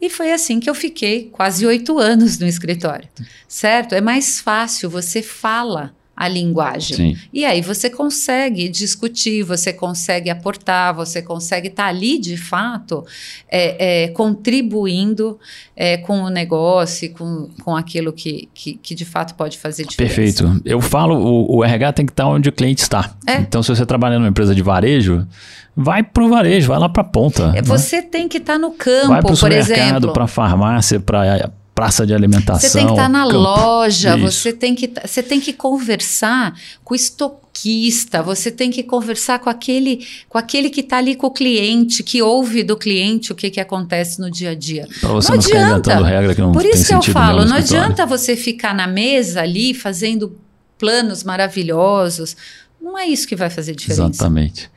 [0.00, 3.08] E foi assim que eu fiquei quase oito anos no escritório,
[3.46, 3.94] certo?
[3.94, 6.96] É mais fácil, você fala a linguagem.
[6.96, 7.16] Sim.
[7.32, 13.06] E aí você consegue discutir, você consegue aportar, você consegue estar tá ali de fato
[13.50, 15.38] é, é, contribuindo
[15.74, 20.44] é, com o negócio, com, com aquilo que, que, que, de fato pode fazer diferença.
[20.44, 20.62] Perfeito.
[20.62, 23.14] Eu falo, o, o RH tem que estar onde o cliente está.
[23.26, 23.36] É.
[23.36, 25.26] Então, se você trabalha numa empresa de varejo,
[25.74, 27.44] vai para o varejo, vai lá para a ponta.
[27.44, 27.62] É, né?
[27.62, 30.12] Você tem que estar no campo, vai por exemplo.
[30.12, 32.68] Para farmácia, para praça de alimentação.
[32.68, 33.36] Você tem que estar tá na campo.
[33.36, 36.54] loja, você tem, que, tá, você tem que conversar
[36.84, 41.28] com o estoquista, você tem que conversar com aquele, com aquele que está ali com
[41.28, 44.86] o cliente, que ouve do cliente o que, que acontece no dia a dia.
[45.00, 48.04] Para você não, não inventando regra que não Por isso que eu falo, não adianta
[48.04, 50.36] você ficar na mesa ali fazendo
[50.80, 52.36] planos maravilhosos.
[52.80, 54.02] Não é isso que vai fazer diferença.
[54.02, 54.70] Exatamente.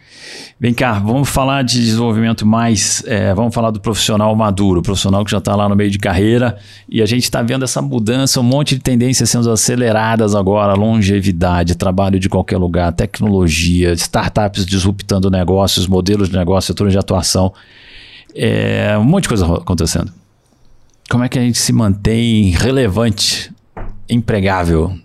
[0.60, 3.04] Vem cá, vamos falar de desenvolvimento mais.
[3.06, 6.58] É, vamos falar do profissional maduro, profissional que já está lá no meio de carreira.
[6.88, 11.76] E a gente está vendo essa mudança, um monte de tendências sendo aceleradas agora: longevidade,
[11.76, 17.54] trabalho de qualquer lugar, tecnologia, startups disruptando negócios, modelos de negócio, setores de atuação.
[18.36, 20.12] É, um monte de coisa acontecendo.
[21.10, 23.52] Como é que a gente se mantém relevante,
[24.10, 24.98] empregável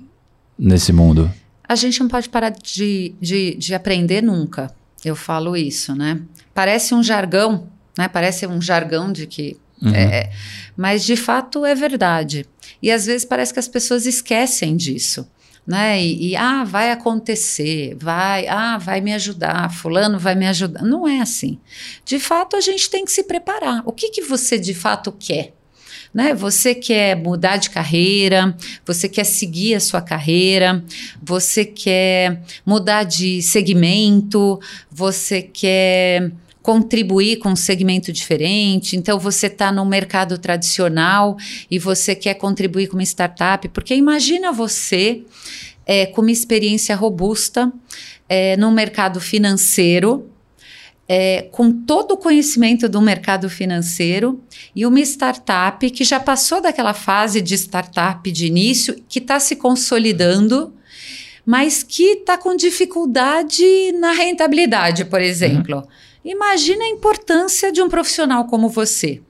[0.58, 1.30] nesse mundo?
[1.68, 4.74] A gente não pode parar de, de, de aprender nunca.
[5.04, 6.20] Eu falo isso, né?
[6.54, 8.08] Parece um jargão, né?
[8.08, 9.56] Parece um jargão de que.
[9.80, 9.94] Uhum.
[9.94, 10.32] É, é,
[10.76, 12.46] mas de fato é verdade.
[12.82, 15.28] E às vezes parece que as pessoas esquecem disso.
[15.66, 16.02] Né?
[16.02, 20.82] E, e, ah, vai acontecer, vai, ah, vai me ajudar, fulano vai me ajudar.
[20.82, 21.60] Não é assim.
[22.06, 23.82] De fato, a gente tem que se preparar.
[23.84, 25.52] O que, que você de fato quer?
[26.12, 26.34] Né?
[26.34, 30.84] Você quer mudar de carreira, você quer seguir a sua carreira,
[31.22, 36.32] você quer mudar de segmento, você quer
[36.62, 38.94] contribuir com um segmento diferente.
[38.94, 41.36] Então, você está no mercado tradicional
[41.70, 45.22] e você quer contribuir com uma startup, porque imagina você
[45.86, 47.72] é, com uma experiência robusta
[48.28, 50.28] é, no mercado financeiro.
[51.10, 54.42] É, com todo o conhecimento do mercado financeiro
[54.76, 59.56] e uma startup que já passou daquela fase de startup de início, que está se
[59.56, 60.74] consolidando,
[61.46, 65.78] mas que está com dificuldade na rentabilidade, por exemplo.
[65.78, 65.86] Uhum.
[66.22, 69.22] Imagina a importância de um profissional como você.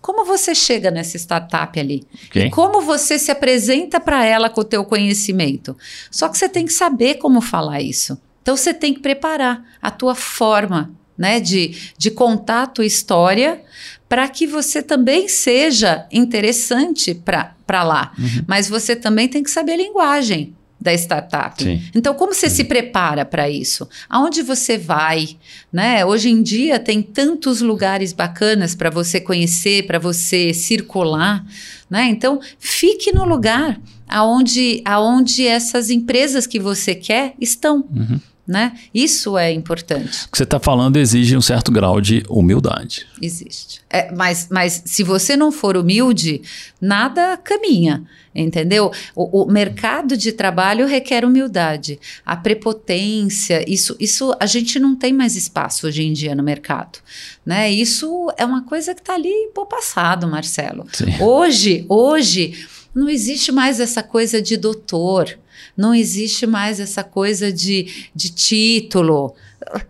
[0.00, 2.06] Como você chega nessa startup ali?
[2.28, 2.44] Okay.
[2.44, 5.74] E como você se apresenta para ela com o teu conhecimento?
[6.10, 8.20] Só que você tem que saber como falar isso.
[8.42, 13.62] Então você tem que preparar a tua forma, né, de, de contar a tua história
[14.08, 18.12] para que você também seja interessante para lá.
[18.18, 18.44] Uhum.
[18.46, 21.62] Mas você também tem que saber a linguagem da startup.
[21.62, 21.82] Sim.
[21.94, 22.56] Então, como você Sim.
[22.56, 23.88] se prepara para isso?
[24.08, 25.36] Aonde você vai?
[25.72, 26.04] Né?
[26.04, 31.44] Hoje em dia tem tantos lugares bacanas para você conhecer, para você circular.
[31.88, 32.08] Né?
[32.10, 37.88] Então, fique no lugar aonde, aonde essas empresas que você quer estão.
[37.90, 38.20] Uhum.
[38.46, 38.74] Né?
[38.92, 40.26] Isso é importante.
[40.26, 43.06] O que você está falando exige um certo grau de humildade.
[43.20, 43.80] Existe.
[43.88, 46.42] É, mas, mas se você não for humilde,
[46.78, 48.04] nada caminha.
[48.34, 48.90] Entendeu?
[49.14, 52.00] O, o, mercado de trabalho requer humildade.
[52.26, 56.98] A prepotência, isso, isso a gente não tem mais espaço hoje em dia no mercado.
[57.46, 57.70] Né?
[57.70, 60.84] Isso é uma coisa que está ali por passado, Marcelo.
[60.92, 61.14] Sim.
[61.22, 65.38] Hoje, hoje, não existe mais essa coisa de doutor
[65.76, 69.34] não existe mais essa coisa de, de título.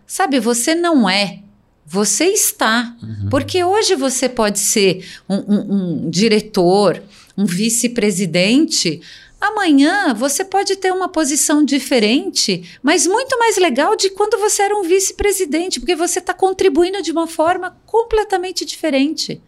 [0.07, 1.41] Sabe, você não é.
[1.87, 2.97] Você está.
[3.03, 3.29] Uhum.
[3.29, 5.75] Porque hoje você pode ser um, um,
[6.07, 7.03] um diretor,
[7.37, 9.01] um vice-presidente.
[9.41, 14.75] Amanhã você pode ter uma posição diferente, mas muito mais legal de quando você era
[14.75, 19.41] um vice-presidente, porque você está contribuindo de uma forma completamente diferente.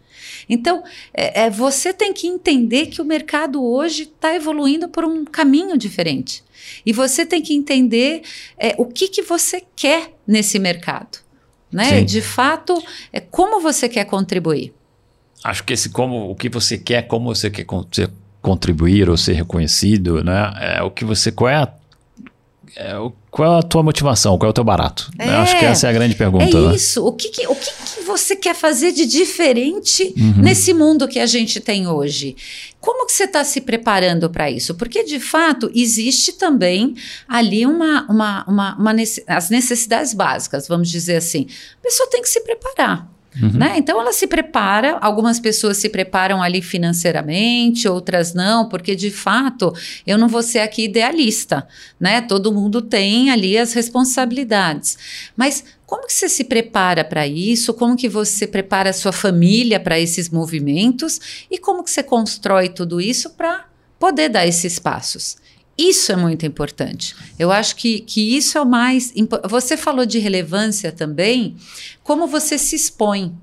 [0.49, 0.83] Então,
[1.13, 5.77] é, é, você tem que entender que o mercado hoje está evoluindo por um caminho
[5.77, 6.43] diferente.
[6.85, 8.21] E você tem que entender
[8.57, 11.19] é, o que, que você quer nesse mercado.
[11.71, 12.01] Né?
[12.01, 12.81] De fato,
[13.11, 14.73] é como você quer contribuir.
[15.43, 17.65] Acho que esse como o que você quer, como você quer
[18.41, 20.53] contribuir ou ser reconhecido, né?
[20.77, 21.71] É o que você qual é a
[23.31, 24.37] qual é a tua motivação?
[24.37, 25.09] Qual é o teu barato?
[25.17, 26.57] É, acho que essa é a grande pergunta.
[26.57, 26.75] É né?
[26.75, 27.05] isso.
[27.05, 30.41] O, que, que o que, que, você quer fazer de diferente uhum.
[30.41, 32.35] nesse mundo que a gente tem hoje?
[32.79, 34.75] Como que você está se preparando para isso?
[34.75, 36.95] Porque, de fato, existe também
[37.27, 38.95] ali uma, uma, uma, uma,
[39.27, 41.47] as necessidades básicas, vamos dizer assim.
[41.79, 43.16] A pessoa tem que se preparar.
[43.41, 43.51] Uhum.
[43.51, 43.75] Né?
[43.77, 49.73] Então ela se prepara, algumas pessoas se preparam ali financeiramente, outras não, porque de fato
[50.05, 51.67] eu não vou ser aqui idealista,
[51.99, 52.21] né?
[52.21, 54.97] Todo mundo tem ali as responsabilidades.
[55.35, 57.73] Mas como que você se prepara para isso?
[57.73, 61.45] Como que você prepara a sua família para esses movimentos?
[61.49, 63.65] E como que você constrói tudo isso para
[63.99, 65.37] poder dar esses passos?
[65.77, 67.15] Isso é muito importante.
[67.37, 69.13] Eu acho que, que isso é o mais.
[69.47, 71.55] Você falou de relevância também,
[72.03, 73.35] como você se expõe.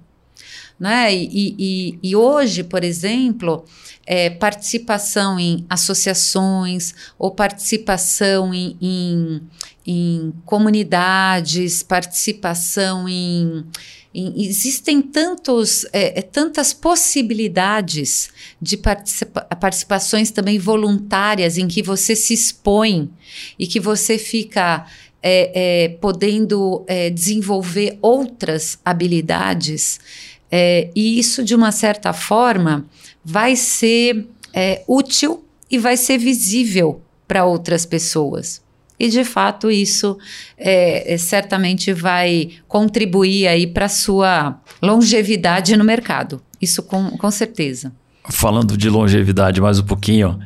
[0.78, 1.14] Né?
[1.14, 3.64] E, e, e hoje, por exemplo,
[4.04, 9.42] é, participação em associações ou participação em, em,
[9.86, 13.64] em comunidades, participação em
[14.14, 18.30] existem tantos, é, é, tantas possibilidades
[18.62, 23.10] de participa participações também voluntárias em que você se expõe
[23.58, 24.86] e que você fica
[25.20, 29.98] é, é, podendo é, desenvolver outras habilidades.
[30.50, 32.86] É, e isso, de uma certa forma,
[33.24, 34.28] vai ser
[34.86, 38.62] útil e vai ser visível para outras pessoas.
[38.98, 40.16] E de fato isso
[40.56, 46.40] é, é, certamente vai contribuir aí para a sua longevidade no mercado.
[46.60, 47.92] Isso com, com certeza.
[48.30, 50.38] Falando de longevidade mais um pouquinho,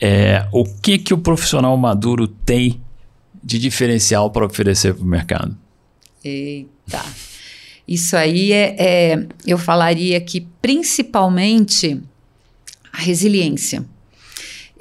[0.00, 2.80] é, o que, que o profissional maduro tem
[3.42, 5.56] de diferencial para oferecer para o mercado?
[6.24, 7.02] Eita.
[7.86, 12.00] Isso aí é, é, eu falaria que principalmente
[12.92, 13.84] a resiliência.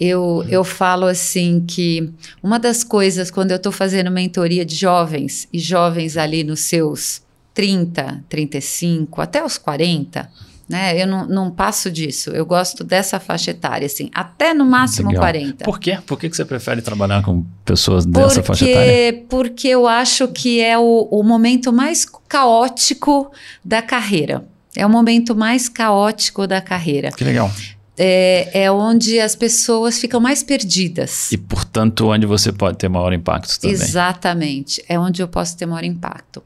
[0.06, 5.48] Eu, eu falo assim que uma das coisas, quando eu estou fazendo mentoria de jovens,
[5.54, 7.22] e jovens ali nos seus
[7.54, 10.30] 30, 35, até os 40,
[10.68, 11.02] né?
[11.02, 12.32] Eu não, não passo disso.
[12.32, 15.22] Eu gosto dessa faixa etária, assim, até no máximo Legal.
[15.24, 15.64] 40.
[15.64, 15.98] Por quê?
[16.06, 19.26] Por que, que você prefere trabalhar com pessoas dessa porque, faixa etária?
[19.30, 23.32] Porque eu acho que é o, o momento mais caótico
[23.64, 24.46] da carreira.
[24.76, 27.10] É o momento mais caótico da carreira.
[27.12, 27.50] Que legal.
[27.96, 31.32] É, é, onde as pessoas ficam mais perdidas.
[31.32, 33.76] E, portanto, onde você pode ter maior impacto também.
[33.76, 34.84] Exatamente.
[34.90, 36.42] É onde eu posso ter maior impacto.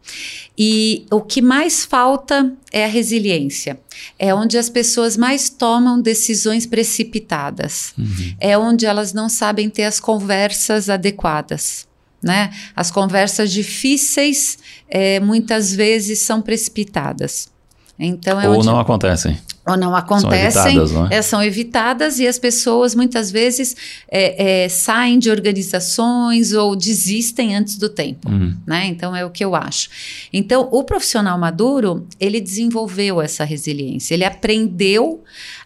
[0.57, 3.79] E o que mais falta é a resiliência.
[4.19, 7.93] É onde as pessoas mais tomam decisões precipitadas.
[7.97, 8.35] Uhum.
[8.39, 11.87] É onde elas não sabem ter as conversas adequadas.
[12.21, 12.51] Né?
[12.75, 14.57] As conversas difíceis
[14.89, 17.49] é, muitas vezes são precipitadas.
[17.99, 19.37] Então, é Ou não acontecem
[19.67, 21.15] ou não acontecem, são evitadas, não é?
[21.15, 23.75] É, são evitadas e as pessoas muitas vezes
[24.09, 28.55] é, é, saem de organizações ou desistem antes do tempo, uhum.
[28.65, 28.87] né?
[28.87, 29.89] Então é o que eu acho.
[30.31, 35.21] Então o profissional maduro ele desenvolveu essa resiliência, ele aprendeu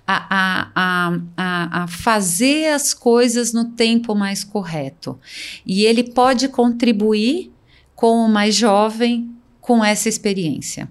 [0.07, 5.19] a, a, a, a fazer as coisas no tempo mais correto
[5.63, 7.51] e ele pode contribuir
[7.95, 9.29] com o mais jovem
[9.59, 10.89] com essa experiência.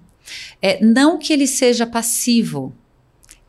[0.61, 2.73] É, não que ele seja passivo,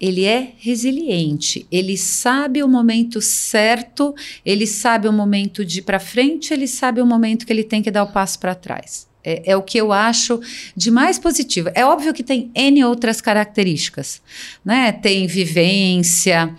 [0.01, 4.13] ele é resiliente, ele sabe o momento certo,
[4.45, 7.81] ele sabe o momento de ir para frente, ele sabe o momento que ele tem
[7.83, 9.07] que dar o passo para trás.
[9.25, 10.41] É, é, o que eu acho
[10.77, 11.71] de mais positivo.
[11.77, 14.21] É óbvio que tem N outras características,
[14.65, 14.91] né?
[14.91, 16.53] Tem vivência,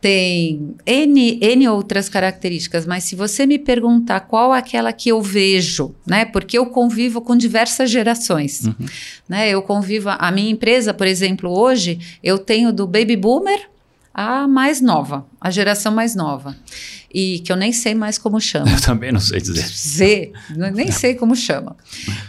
[0.00, 5.94] tem N, N outras características, mas se você me perguntar qual aquela que eu vejo,
[6.06, 6.24] né?
[6.24, 8.74] Porque eu convivo com diversas gerações, uhum.
[9.28, 9.50] né?
[9.50, 13.68] Eu convivo, a minha empresa, por exemplo, hoje, eu tenho do baby boomer
[14.12, 16.56] a mais nova, a geração mais nova.
[17.12, 18.70] E que eu nem sei mais como chama.
[18.70, 19.66] Eu também não sei dizer.
[19.68, 20.32] Z,
[20.72, 21.76] nem sei como chama.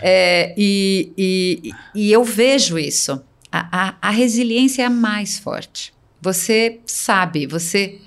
[0.02, 3.22] É, e, e, e eu vejo isso.
[3.52, 5.94] A, a, a resiliência é a mais forte.
[6.22, 8.00] Você sabe, você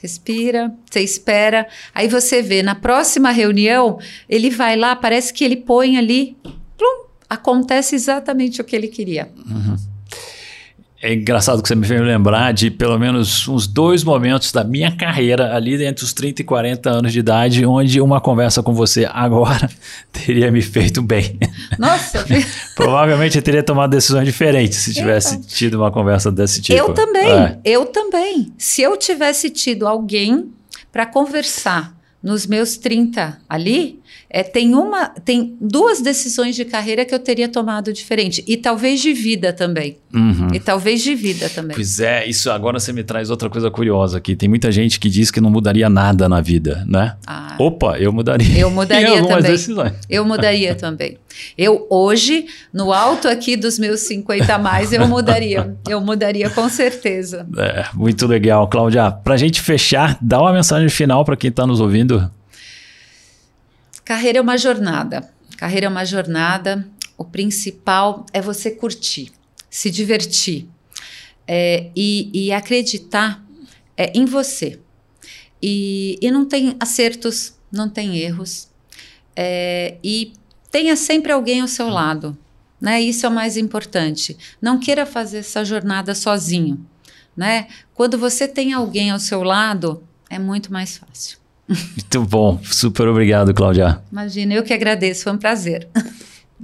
[0.00, 3.98] respira, você espera, aí você vê na próxima reunião,
[4.28, 6.36] ele vai lá, parece que ele põe ali,
[6.76, 9.30] plum, acontece exatamente o que ele queria.
[9.36, 9.76] Uhum.
[11.00, 14.90] É engraçado que você me fez lembrar de pelo menos uns dois momentos da minha
[14.90, 19.08] carreira, ali entre os 30 e 40 anos de idade, onde uma conversa com você
[19.12, 19.70] agora
[20.10, 21.38] teria me feito bem.
[21.78, 22.26] Nossa!
[22.74, 26.76] Provavelmente eu teria tomado decisões diferentes se tivesse eu, tido uma conversa desse tipo.
[26.76, 27.58] Eu também, é.
[27.64, 28.52] eu também.
[28.58, 30.50] Se eu tivesse tido alguém
[30.90, 37.14] para conversar nos meus 30 ali, é, tem uma, tem duas decisões de carreira que
[37.14, 39.96] eu teria tomado diferente e talvez de vida também.
[40.12, 40.48] Uhum.
[40.52, 41.74] E talvez de vida também.
[41.74, 44.34] Pois é, isso agora você me traz outra coisa curiosa aqui.
[44.34, 47.16] Tem muita gente que diz que não mudaria nada na vida, né?
[47.26, 48.58] Ah, Opa, eu mudaria.
[48.58, 49.52] Eu mudaria também.
[49.52, 49.92] Decisões.
[50.08, 51.18] Eu mudaria também.
[51.56, 55.76] Eu hoje, no alto aqui dos meus 50 a mais, eu mudaria.
[55.88, 57.46] Eu mudaria com certeza.
[57.56, 59.10] É, muito legal, Cláudia.
[59.10, 62.30] Para a gente fechar, dá uma mensagem final para quem está nos ouvindo.
[64.08, 65.30] Carreira é uma jornada.
[65.58, 66.88] Carreira é uma jornada.
[67.18, 69.30] O principal é você curtir,
[69.68, 70.66] se divertir
[71.46, 73.44] é, e, e, acreditar
[73.98, 74.80] é, em você.
[75.62, 78.70] E, e, não tem acertos, não tem erros.
[79.36, 80.32] É, e
[80.70, 82.34] tenha sempre alguém ao seu lado.
[82.80, 83.02] Né?
[83.02, 84.38] Isso é o mais importante.
[84.58, 86.82] Não queira fazer essa jornada sozinho.
[87.36, 87.68] Né?
[87.92, 91.36] Quando você tem alguém ao seu lado, é muito mais fácil.
[91.68, 92.58] Muito bom.
[92.64, 94.00] Super obrigado, Cláudia.
[94.10, 95.24] Imagina, eu que agradeço.
[95.24, 95.86] Foi um prazer.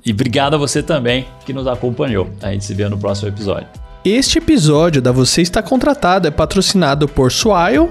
[0.04, 2.30] E obrigado a você também que nos acompanhou.
[2.42, 3.68] A gente se vê no próximo episódio.
[4.04, 7.88] Este episódio da Você Está Contratado é patrocinado por Swile,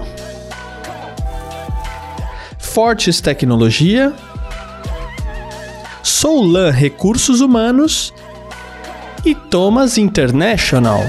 [2.58, 4.12] Fortes Tecnologia,
[6.02, 8.12] Soulan Recursos Humanos
[9.24, 11.00] e Thomas International.